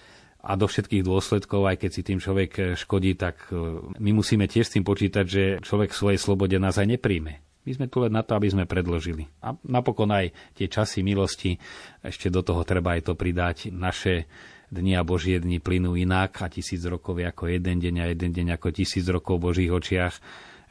a 0.43 0.59
do 0.59 0.67
všetkých 0.67 1.07
dôsledkov, 1.07 1.71
aj 1.71 1.87
keď 1.87 1.91
si 1.95 2.03
tým 2.03 2.19
človek 2.19 2.75
škodí, 2.75 3.15
tak 3.15 3.47
e, 3.55 3.79
my 3.79 4.11
musíme 4.11 4.51
tiež 4.51 4.67
s 4.67 4.75
tým 4.75 4.83
počítať, 4.83 5.23
že 5.23 5.43
človek 5.63 5.95
v 5.95 6.01
svojej 6.03 6.19
slobode 6.19 6.59
nás 6.59 6.83
aj 6.83 6.99
nepríjme. 6.99 7.52
My 7.63 7.71
sme 7.79 7.87
tu 7.87 8.03
len 8.03 8.11
na 8.11 8.27
to, 8.27 8.35
aby 8.35 8.51
sme 8.51 8.67
predložili. 8.67 9.31
A 9.39 9.55
napokon 9.63 10.11
aj 10.11 10.35
tie 10.59 10.67
časy 10.67 11.07
milosti, 11.07 11.63
ešte 12.03 12.27
do 12.27 12.43
toho 12.43 12.67
treba 12.67 12.99
aj 12.99 13.07
to 13.07 13.15
pridať. 13.15 13.71
Naše 13.71 14.27
dni 14.73 14.99
a 14.99 15.07
Božie 15.07 15.39
dni 15.39 15.63
plynú 15.63 15.95
inak 15.95 16.43
a 16.43 16.51
tisíc 16.51 16.83
rokov 16.83 17.23
je 17.23 17.29
ako 17.29 17.53
jeden 17.53 17.79
deň 17.79 17.95
a 18.03 18.07
jeden 18.11 18.33
deň 18.35 18.59
ako 18.59 18.75
tisíc 18.75 19.07
rokov 19.07 19.39
v 19.39 19.45
Božích 19.47 19.71
očiach. 19.71 20.17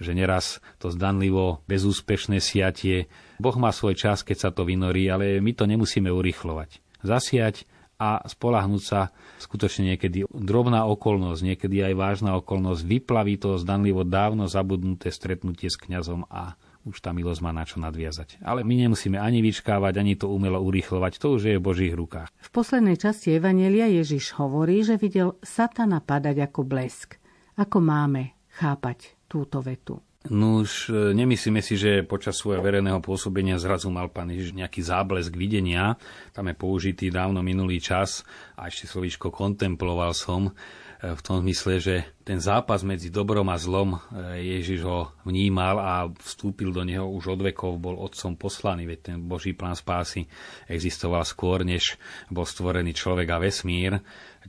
že 0.02 0.18
neraz 0.18 0.58
to 0.82 0.90
zdanlivo 0.90 1.62
bezúspešné 1.70 2.42
siatie. 2.42 3.06
Boh 3.38 3.54
má 3.62 3.70
svoj 3.70 3.94
čas, 3.94 4.26
keď 4.26 4.38
sa 4.38 4.50
to 4.50 4.66
vynorí, 4.66 5.06
ale 5.06 5.38
my 5.38 5.54
to 5.54 5.70
nemusíme 5.70 6.10
urychlovať. 6.10 6.82
Zasiať 7.06 7.70
a 8.02 8.26
spolahnúť 8.26 8.82
sa 8.82 9.14
skutočne 9.38 9.94
niekedy 9.94 10.26
drobná 10.34 10.90
okolnosť, 10.90 11.42
niekedy 11.46 11.86
aj 11.86 11.94
vážna 11.94 12.34
okolnosť 12.42 12.82
vyplaví 12.82 13.38
to 13.38 13.62
zdanlivo 13.62 14.02
dávno 14.02 14.50
zabudnuté 14.50 15.14
stretnutie 15.14 15.70
s 15.70 15.78
kňazom 15.78 16.26
a 16.34 16.58
už 16.86 16.98
tá 17.00 17.14
milosť 17.14 17.42
má 17.46 17.52
na 17.54 17.64
čo 17.64 17.78
nadviazať. 17.78 18.42
Ale 18.42 18.66
my 18.66 18.88
nemusíme 18.88 19.18
ani 19.18 19.46
vyčkávať, 19.46 20.02
ani 20.02 20.18
to 20.18 20.30
umelo 20.30 20.58
urýchlovať, 20.62 21.22
to 21.22 21.38
už 21.38 21.42
je 21.46 21.56
v 21.58 21.64
Božích 21.64 21.94
rukách. 21.94 22.30
V 22.42 22.50
poslednej 22.50 22.98
časti 22.98 23.38
Evanelia 23.38 23.86
Ježiš 23.86 24.38
hovorí, 24.42 24.82
že 24.82 24.98
videl 24.98 25.38
satana 25.46 26.02
padať 26.02 26.50
ako 26.50 26.62
blesk. 26.66 27.22
Ako 27.58 27.78
máme 27.84 28.34
chápať 28.58 29.14
túto 29.30 29.62
vetu? 29.62 30.02
No 30.30 30.62
už 30.62 30.94
e, 30.94 31.18
nemyslíme 31.18 31.66
si, 31.66 31.82
že 31.82 32.06
počas 32.06 32.38
svojho 32.38 32.62
verejného 32.62 33.02
pôsobenia 33.02 33.58
zrazu 33.58 33.90
mal 33.90 34.06
pán 34.14 34.30
Ježiš 34.30 34.54
nejaký 34.54 34.86
záblesk 34.86 35.34
videnia. 35.34 35.98
Tam 36.30 36.46
je 36.46 36.54
použitý 36.54 37.10
dávno 37.10 37.42
minulý 37.42 37.82
čas 37.82 38.22
a 38.54 38.70
ešte 38.70 38.86
slovíčko 38.86 39.34
kontemploval 39.34 40.14
som 40.14 40.54
v 41.02 41.22
tom 41.26 41.42
zmysle, 41.42 41.82
že 41.82 41.96
ten 42.22 42.38
zápas 42.38 42.86
medzi 42.86 43.10
dobrom 43.10 43.50
a 43.50 43.58
zlom 43.58 43.98
e, 43.98 44.00
Ježiš 44.38 44.86
ho 44.86 45.10
vnímal 45.26 45.82
a 45.82 46.06
vstúpil 46.06 46.70
do 46.70 46.86
neho 46.86 47.10
už 47.10 47.34
od 47.34 47.42
vekov, 47.42 47.82
bol 47.82 47.98
otcom 47.98 48.38
poslaný, 48.38 48.86
veď 48.86 49.00
ten 49.02 49.18
Boží 49.18 49.58
plán 49.58 49.74
spásy 49.74 50.30
existoval 50.70 51.26
skôr, 51.26 51.66
než 51.66 51.98
bol 52.30 52.46
stvorený 52.46 52.94
človek 52.94 53.28
a 53.34 53.42
vesmír. 53.42 53.98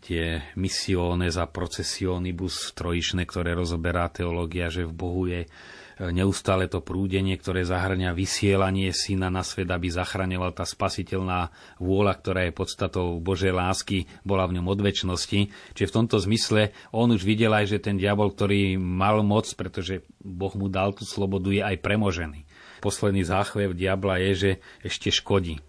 Tie 0.05 0.45
misiones 0.61 1.41
a 1.41 1.49
procesionibus 1.49 2.77
trojičné, 2.77 3.25
ktoré 3.25 3.57
rozoberá 3.57 4.13
teológia, 4.13 4.69
že 4.69 4.85
v 4.85 4.93
Bohu 4.93 5.25
je 5.25 5.49
neustále 6.01 6.71
to 6.71 6.81
prúdenie, 6.81 7.37
ktoré 7.37 7.67
zahrňa 7.67 8.17
vysielanie 8.17 8.95
syna 8.95 9.29
na 9.29 9.45
svet, 9.45 9.69
aby 9.69 9.93
zachraňoval 9.93 10.57
tá 10.57 10.65
spasiteľná 10.65 11.53
vôľa, 11.83 12.13
ktorá 12.17 12.41
je 12.49 12.57
podstatou 12.57 13.21
Božej 13.21 13.53
lásky, 13.53 14.09
bola 14.25 14.49
v 14.49 14.61
ňom 14.61 14.67
od 14.73 14.81
väčšnosti. 14.81 15.41
Čiže 15.77 15.91
v 15.91 15.97
tomto 15.97 16.17
zmysle 16.23 16.73
on 16.95 17.13
už 17.13 17.27
videl 17.27 17.53
aj, 17.53 17.77
že 17.77 17.85
ten 17.85 18.01
diabol, 18.01 18.33
ktorý 18.33 18.81
mal 18.81 19.21
moc, 19.21 19.51
pretože 19.53 20.07
Boh 20.23 20.55
mu 20.57 20.73
dal 20.73 20.97
tú 20.97 21.05
slobodu, 21.05 21.53
je 21.53 21.61
aj 21.61 21.83
premožený. 21.83 22.49
Posledný 22.83 23.23
záchvev 23.23 23.77
diabla 23.77 24.19
je, 24.19 24.33
že 24.33 24.51
ešte 24.83 25.15
škodí. 25.15 25.63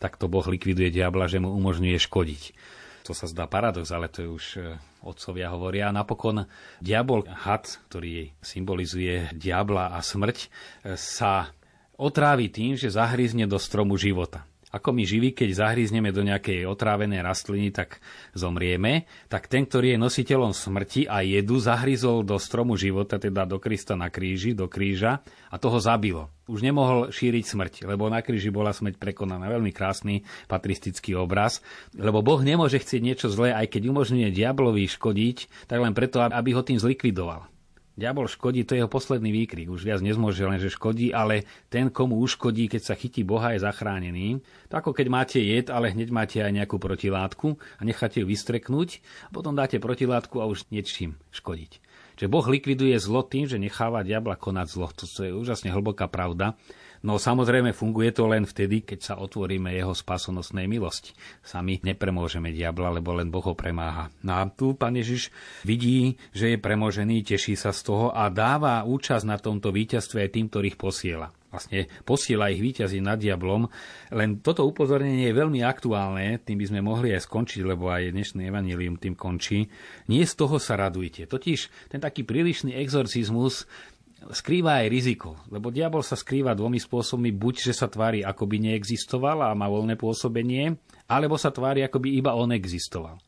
Takto 0.00 0.28
Boh 0.28 0.44
likviduje 0.44 0.92
diabla, 0.92 1.28
že 1.28 1.40
mu 1.40 1.52
umožňuje 1.52 1.98
škodiť. 2.00 2.42
To 3.04 3.12
sa 3.12 3.28
zdá 3.28 3.44
paradox, 3.44 3.92
ale 3.92 4.08
to 4.08 4.24
je 4.24 4.28
už 4.32 4.46
e, 4.56 4.60
otcovia 5.04 5.52
hovoria. 5.52 5.92
A 5.92 5.96
napokon 5.96 6.48
diabol, 6.80 7.28
had, 7.28 7.68
ktorý 7.92 8.32
symbolizuje 8.40 9.28
diabla 9.36 9.92
a 9.92 10.00
smrť, 10.00 10.38
e, 10.40 10.46
sa 10.96 11.52
otrávi 12.00 12.48
tým, 12.48 12.80
že 12.80 12.88
zahryzne 12.88 13.44
do 13.44 13.60
stromu 13.60 14.00
života 14.00 14.48
ako 14.74 14.90
my 14.90 15.06
živí, 15.06 15.30
keď 15.30 15.62
zahrízneme 15.62 16.10
do 16.10 16.26
nejakej 16.26 16.66
otrávenej 16.66 17.22
rastliny, 17.22 17.70
tak 17.70 18.02
zomrieme, 18.34 19.06
tak 19.30 19.46
ten, 19.46 19.62
ktorý 19.62 19.94
je 19.94 20.02
nositeľom 20.02 20.50
smrti 20.50 21.06
a 21.06 21.22
jedu, 21.22 21.62
zahryzol 21.62 22.26
do 22.26 22.34
stromu 22.42 22.74
života, 22.74 23.22
teda 23.22 23.46
do 23.46 23.62
Krista 23.62 23.94
na 23.94 24.10
kríži, 24.10 24.50
do 24.50 24.66
kríža 24.66 25.22
a 25.46 25.56
toho 25.62 25.78
zabilo. 25.78 26.34
Už 26.50 26.66
nemohol 26.66 27.14
šíriť 27.14 27.44
smrť, 27.46 27.74
lebo 27.86 28.10
na 28.10 28.18
kríži 28.18 28.50
bola 28.50 28.74
smrť 28.74 28.98
prekonaná. 28.98 29.46
Veľmi 29.46 29.70
krásny 29.70 30.26
patristický 30.50 31.14
obraz, 31.14 31.62
lebo 31.94 32.20
Boh 32.20 32.42
nemôže 32.42 32.82
chcieť 32.82 33.00
niečo 33.00 33.30
zlé, 33.30 33.54
aj 33.54 33.78
keď 33.78 33.94
umožňuje 33.94 34.34
diablovi 34.34 34.90
škodiť, 34.90 35.70
tak 35.70 35.78
len 35.78 35.94
preto, 35.94 36.18
aby 36.18 36.50
ho 36.50 36.66
tým 36.66 36.82
zlikvidoval. 36.82 37.53
Diabol 37.94 38.26
škodí, 38.26 38.66
to 38.66 38.74
je 38.74 38.82
jeho 38.82 38.90
posledný 38.90 39.30
výkrik. 39.30 39.70
Už 39.70 39.86
viac 39.86 40.02
nezmôže 40.02 40.42
len, 40.42 40.58
že 40.58 40.66
škodí, 40.66 41.14
ale 41.14 41.46
ten, 41.70 41.94
komu 41.94 42.18
uškodí, 42.18 42.66
keď 42.66 42.82
sa 42.82 42.94
chytí 42.98 43.22
Boha, 43.22 43.54
je 43.54 43.62
zachránený. 43.62 44.42
To 44.66 44.82
ako 44.82 44.90
keď 44.90 45.06
máte 45.06 45.38
jed, 45.38 45.70
ale 45.70 45.94
hneď 45.94 46.10
máte 46.10 46.42
aj 46.42 46.50
nejakú 46.50 46.82
protilátku 46.82 47.54
a 47.78 47.82
necháte 47.86 48.18
ju 48.18 48.26
vystreknúť 48.26 48.98
a 49.26 49.30
potom 49.30 49.54
dáte 49.54 49.78
protilátku 49.78 50.42
a 50.42 50.50
už 50.50 50.66
niečím 50.74 51.14
škodiť. 51.30 51.78
Čiže 52.18 52.30
Boh 52.30 52.46
likviduje 52.46 52.98
zlo 52.98 53.22
tým, 53.22 53.46
že 53.46 53.62
necháva 53.62 54.02
diabla 54.02 54.38
konať 54.38 54.66
zlo. 54.70 54.90
To 54.94 55.06
je 55.22 55.30
úžasne 55.30 55.70
hlboká 55.70 56.10
pravda. 56.10 56.58
No 57.04 57.20
samozrejme 57.20 57.76
funguje 57.76 58.16
to 58.16 58.24
len 58.24 58.48
vtedy, 58.48 58.80
keď 58.80 58.98
sa 59.04 59.14
otvoríme 59.20 59.68
jeho 59.76 59.92
spasonosnej 59.92 60.64
milosti. 60.64 61.12
Sami 61.44 61.76
nepremôžeme 61.84 62.48
diabla, 62.48 62.96
lebo 62.96 63.12
len 63.12 63.28
Boh 63.28 63.44
ho 63.44 63.52
premáha. 63.52 64.08
No 64.24 64.40
a 64.40 64.48
tu 64.48 64.72
pán 64.72 64.96
Ježiš 64.96 65.28
vidí, 65.68 66.16
že 66.32 66.56
je 66.56 66.58
premožený, 66.58 67.20
teší 67.20 67.60
sa 67.60 67.76
z 67.76 67.92
toho 67.92 68.08
a 68.08 68.32
dáva 68.32 68.88
účasť 68.88 69.24
na 69.28 69.36
tomto 69.36 69.68
víťazstve 69.68 70.24
aj 70.24 70.30
tým, 70.32 70.46
ktorých 70.48 70.80
posiela 70.80 71.28
vlastne 71.54 71.86
posiela 72.02 72.50
ich 72.50 72.58
výťazí 72.58 72.98
nad 72.98 73.14
diablom. 73.14 73.70
Len 74.10 74.42
toto 74.42 74.66
upozornenie 74.66 75.30
je 75.30 75.38
veľmi 75.38 75.62
aktuálne, 75.62 76.42
tým 76.42 76.58
by 76.58 76.66
sme 76.66 76.80
mohli 76.82 77.14
aj 77.14 77.30
skončiť, 77.30 77.62
lebo 77.62 77.94
aj 77.94 78.10
dnešný 78.10 78.50
evanílium 78.50 78.98
tým 78.98 79.14
končí. 79.14 79.70
Nie 80.10 80.26
z 80.26 80.34
toho 80.34 80.58
sa 80.58 80.74
radujte. 80.74 81.30
Totiž 81.30 81.94
ten 81.94 82.02
taký 82.02 82.26
prílišný 82.26 82.74
exorcizmus 82.74 83.70
skrýva 84.32 84.80
aj 84.84 84.86
riziko, 84.88 85.36
lebo 85.52 85.68
diabol 85.68 86.00
sa 86.00 86.16
skrýva 86.16 86.56
dvomi 86.56 86.80
spôsobmi, 86.80 87.34
buď, 87.34 87.70
že 87.70 87.74
sa 87.76 87.90
tvári, 87.90 88.24
ako 88.24 88.48
by 88.48 88.56
neexistoval 88.70 89.44
a 89.44 89.52
má 89.52 89.68
voľné 89.68 90.00
pôsobenie, 90.00 90.80
alebo 91.10 91.36
sa 91.36 91.52
tvári, 91.52 91.84
ako 91.84 92.00
by 92.00 92.08
iba 92.14 92.32
on 92.32 92.54
existoval. 92.56 93.20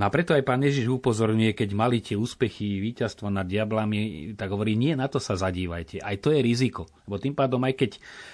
No 0.00 0.08
a 0.08 0.12
preto 0.12 0.32
aj 0.32 0.48
pán 0.48 0.64
Ježiš 0.64 0.88
upozorňuje, 0.88 1.52
keď 1.52 1.76
mali 1.76 2.00
tie 2.00 2.16
úspechy, 2.16 2.80
víťazstvo 2.80 3.28
nad 3.28 3.44
diablami, 3.44 4.32
tak 4.32 4.48
hovorí, 4.48 4.72
nie 4.72 4.96
na 4.96 5.12
to 5.12 5.20
sa 5.20 5.36
zadívajte. 5.36 6.00
Aj 6.00 6.16
to 6.16 6.32
je 6.32 6.40
riziko. 6.40 6.88
Lebo 7.04 7.20
tým 7.20 7.36
pádom, 7.36 7.60
aj 7.68 7.76
keď 7.76 7.90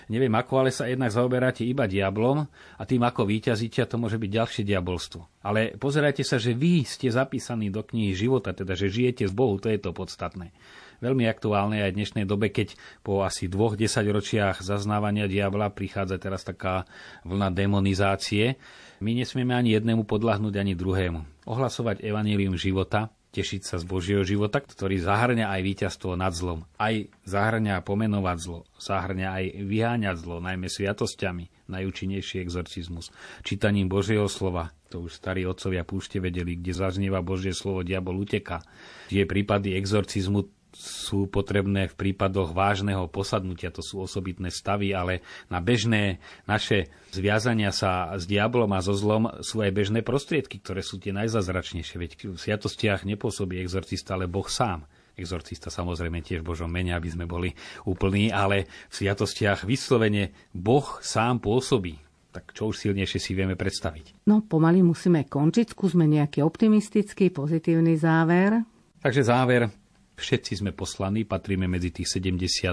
neviem 0.07 0.31
ako, 0.31 0.63
ale 0.63 0.71
sa 0.71 0.87
jednak 0.87 1.11
zaoberáte 1.11 1.67
iba 1.67 1.91
diablom 1.91 2.47
a 2.79 2.83
tým 2.87 3.03
ako 3.03 3.27
víťazíte, 3.27 3.83
to 3.83 3.99
môže 3.99 4.15
byť 4.15 4.31
ďalšie 4.31 4.63
diabolstvo. 4.63 5.27
Ale 5.43 5.75
pozerajte 5.75 6.23
sa, 6.23 6.39
že 6.39 6.55
vy 6.55 6.87
ste 6.87 7.11
zapísaní 7.11 7.75
do 7.75 7.83
knihy 7.83 8.15
života, 8.15 8.55
teda 8.55 8.79
že 8.79 8.87
žijete 8.87 9.27
z 9.27 9.35
Bohu, 9.35 9.59
to 9.59 9.67
je 9.67 9.83
to 9.83 9.91
podstatné 9.91 10.55
veľmi 11.01 11.25
aktuálne 11.29 11.83
aj 11.83 11.91
v 11.93 11.99
dnešnej 12.03 12.25
dobe, 12.25 12.53
keď 12.53 12.77
po 13.03 13.25
asi 13.25 13.47
dvoch 13.47 13.75
desaťročiach 13.75 14.63
zaznávania 14.65 15.29
diabla 15.29 15.73
prichádza 15.73 16.21
teraz 16.21 16.45
taká 16.47 16.89
vlna 17.27 17.53
demonizácie. 17.53 18.57
My 19.05 19.13
nesmieme 19.13 19.53
ani 19.53 19.77
jednému 19.77 20.09
podľahnúť, 20.09 20.55
ani 20.57 20.73
druhému. 20.73 21.45
Ohlasovať 21.45 22.01
evanílium 22.01 22.57
života, 22.57 23.13
tešiť 23.37 23.63
sa 23.69 23.77
z 23.77 23.85
Božieho 23.85 24.25
života, 24.25 24.65
ktorý 24.65 24.97
zahrňa 24.97 25.53
aj 25.53 25.61
víťazstvo 25.61 26.17
nad 26.17 26.33
zlom. 26.33 26.65
Aj 26.81 26.97
zahrňa 27.29 27.85
pomenovať 27.85 28.37
zlo, 28.41 28.65
zahrňa 28.81 29.29
aj 29.29 29.45
vyháňať 29.61 30.17
zlo, 30.17 30.41
najmä 30.41 30.73
sviatosťami, 30.73 31.69
najúčinnejší 31.69 32.41
exorcizmus, 32.41 33.13
čítaním 33.45 33.93
Božieho 33.93 34.25
slova, 34.33 34.73
to 34.89 35.05
už 35.05 35.21
starí 35.21 35.45
otcovia 35.45 35.85
púšte 35.85 36.17
vedeli, 36.17 36.57
kde 36.57 36.73
zaznieva 36.73 37.21
Božie 37.21 37.53
slovo, 37.53 37.85
diabol 37.85 38.25
uteka. 38.25 38.65
Tie 39.13 39.29
prípady 39.29 39.77
exorcizmu 39.77 40.49
sú 40.77 41.31
potrebné 41.31 41.89
v 41.89 41.95
prípadoch 41.97 42.53
vážneho 42.53 43.09
posadnutia, 43.09 43.73
to 43.73 43.81
sú 43.81 44.05
osobitné 44.05 44.53
stavy, 44.53 44.93
ale 44.93 45.25
na 45.49 45.63
bežné 45.65 46.21
naše 46.45 46.93
zviazania 47.15 47.73
sa 47.73 48.13
s 48.19 48.29
diablom 48.29 48.69
a 48.77 48.85
so 48.85 48.93
zlom 48.93 49.41
sú 49.41 49.65
aj 49.65 49.73
bežné 49.73 50.01
prostriedky, 50.05 50.61
ktoré 50.61 50.85
sú 50.85 51.01
tie 51.01 51.17
najzazračnejšie. 51.17 51.97
Veď 51.97 52.11
v 52.33 52.39
sviatostiach 52.39 53.09
nepôsobí 53.09 53.57
exorcista, 53.63 54.19
ale 54.19 54.29
Boh 54.29 54.47
sám. 54.47 54.85
Exorcista 55.17 55.73
samozrejme 55.73 56.21
tiež 56.21 56.45
v 56.45 56.53
Božom 56.53 56.69
mene, 56.69 56.93
aby 56.93 57.09
sme 57.09 57.25
boli 57.25 57.57
úplní, 57.89 58.29
ale 58.29 58.69
v 58.93 58.95
sviatostiach 59.01 59.65
vyslovene 59.65 60.37
Boh 60.53 61.01
sám 61.01 61.41
pôsobí 61.41 62.05
tak 62.37 62.53
čo 62.53 62.69
už 62.69 62.77
silnejšie 62.77 63.17
si 63.17 63.33
vieme 63.33 63.57
predstaviť. 63.57 64.29
No, 64.29 64.45
pomaly 64.45 64.85
musíme 64.85 65.25
končiť. 65.25 65.73
Skúsme 65.73 66.05
nejaký 66.05 66.45
optimistický, 66.45 67.33
pozitívny 67.33 67.97
záver. 67.97 68.61
Takže 69.01 69.25
záver. 69.25 69.73
Všetci 70.17 70.65
sme 70.65 70.73
poslaní, 70.73 71.29
patríme 71.29 71.69
medzi 71.69 71.93
tých 71.93 72.09
72 72.17 72.73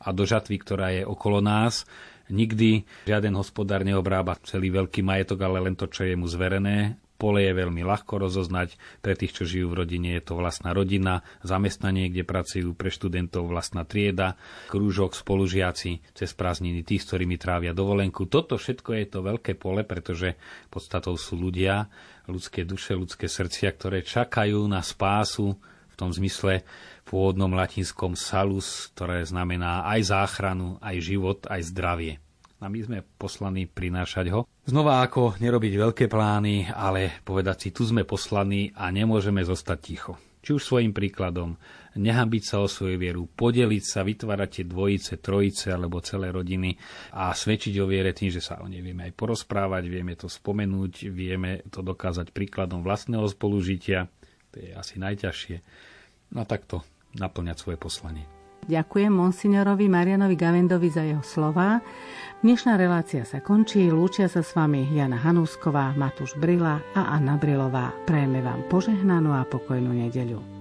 a 0.00 0.08
do 0.12 0.24
žatvy, 0.24 0.56
ktorá 0.60 0.96
je 0.96 1.02
okolo 1.04 1.44
nás, 1.44 1.84
nikdy 2.32 2.88
žiaden 3.04 3.36
hospodár 3.36 3.84
neobrába 3.84 4.40
celý 4.48 4.72
veľký 4.72 5.04
majetok, 5.04 5.44
ale 5.44 5.60
len 5.60 5.76
to, 5.76 5.88
čo 5.88 6.08
je 6.08 6.16
mu 6.16 6.24
zverené. 6.24 6.96
Pole 7.14 7.46
je 7.46 7.54
veľmi 7.54 7.86
ľahko 7.86 8.26
rozoznať, 8.26 8.74
pre 8.98 9.14
tých, 9.14 9.38
čo 9.38 9.46
žijú 9.46 9.70
v 9.70 9.86
rodine, 9.86 10.18
je 10.18 10.24
to 10.26 10.34
vlastná 10.34 10.74
rodina, 10.74 11.22
zamestnanie, 11.46 12.10
kde 12.10 12.26
pracujú 12.26 12.74
pre 12.74 12.90
študentov 12.90 13.46
vlastná 13.46 13.86
trieda, 13.86 14.34
krúžok, 14.66 15.14
spolužiaci, 15.14 16.02
cez 16.10 16.30
prázdniny 16.34 16.82
tých, 16.82 17.06
s 17.06 17.14
ktorými 17.14 17.38
trávia 17.38 17.70
dovolenku. 17.70 18.26
Toto 18.26 18.58
všetko 18.58 18.98
je 18.98 19.06
to 19.06 19.18
veľké 19.22 19.54
pole, 19.54 19.86
pretože 19.86 20.34
podstatou 20.74 21.14
sú 21.14 21.38
ľudia, 21.38 21.86
ľudské 22.26 22.66
duše, 22.66 22.98
ľudské 22.98 23.30
srdcia, 23.30 23.70
ktoré 23.78 24.02
čakajú 24.02 24.66
na 24.66 24.82
spásu, 24.82 25.54
v 25.94 25.98
tom 26.02 26.10
zmysle 26.10 26.66
pôvodnom 27.06 27.54
latinskom 27.54 28.18
salus, 28.18 28.90
ktoré 28.90 29.22
znamená 29.22 29.86
aj 29.86 30.10
záchranu, 30.10 30.82
aj 30.82 30.96
život, 30.98 31.46
aj 31.46 31.70
zdravie. 31.70 32.18
A 32.58 32.66
my 32.66 32.80
sme 32.80 32.98
poslaní 33.20 33.70
prinášať 33.70 34.34
ho. 34.34 34.48
Znova 34.66 35.04
ako 35.04 35.38
nerobiť 35.38 35.72
veľké 35.78 36.04
plány, 36.10 36.72
ale 36.72 37.20
povedať 37.22 37.56
si, 37.60 37.68
tu 37.70 37.84
sme 37.84 38.08
poslaní 38.08 38.72
a 38.72 38.88
nemôžeme 38.88 39.44
zostať 39.44 39.78
ticho. 39.78 40.16
či 40.44 40.52
už 40.52 40.60
svojim 40.60 40.92
príkladom, 40.92 41.56
nehambiť 41.96 42.42
sa 42.44 42.60
o 42.60 42.68
svoju 42.68 43.00
vieru, 43.00 43.24
podeliť 43.32 43.84
sa, 43.84 44.04
vytvárať 44.04 44.60
tie 44.60 44.64
dvojice, 44.68 45.12
trojice 45.24 45.72
alebo 45.72 46.04
celé 46.04 46.28
rodiny 46.28 46.76
a 47.16 47.32
svedčiť 47.32 47.80
o 47.80 47.88
viere 47.88 48.12
tým, 48.12 48.28
že 48.28 48.44
sa 48.44 48.60
o 48.60 48.68
nej 48.68 48.84
vieme 48.84 49.08
aj 49.08 49.16
porozprávať, 49.16 49.88
vieme 49.88 50.12
to 50.12 50.28
spomenúť, 50.28 51.08
vieme 51.08 51.64
to 51.72 51.80
dokázať 51.80 52.28
príkladom 52.36 52.84
vlastného 52.84 53.24
spolužitia. 53.24 54.04
To 54.54 54.62
je 54.62 54.70
asi 54.70 55.02
najťažšie. 55.02 55.56
No 56.38 56.46
takto 56.46 56.86
naplňať 57.18 57.56
svoje 57.58 57.78
poslanie. 57.78 58.22
Ďakujem 58.64 59.12
monsignorovi 59.12 59.92
Marianovi 59.92 60.40
Gavendovi 60.40 60.88
za 60.88 61.04
jeho 61.04 61.20
slova. 61.20 61.84
Dnešná 62.40 62.80
relácia 62.80 63.20
sa 63.28 63.44
končí. 63.44 63.92
Lúčia 63.92 64.24
sa 64.24 64.40
s 64.40 64.56
vami 64.56 64.88
Jana 64.88 65.20
Hanúsková, 65.20 65.92
Matúš 66.00 66.32
Brila 66.40 66.80
a 66.96 67.12
Anna 67.12 67.36
Brilová. 67.36 67.92
Prajeme 68.08 68.40
vám 68.40 68.64
požehnanú 68.72 69.36
a 69.36 69.44
pokojnú 69.44 69.92
nedeľu. 69.92 70.53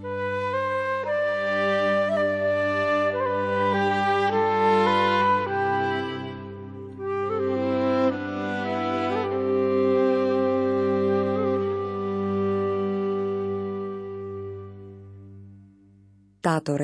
dittatore 16.43 16.81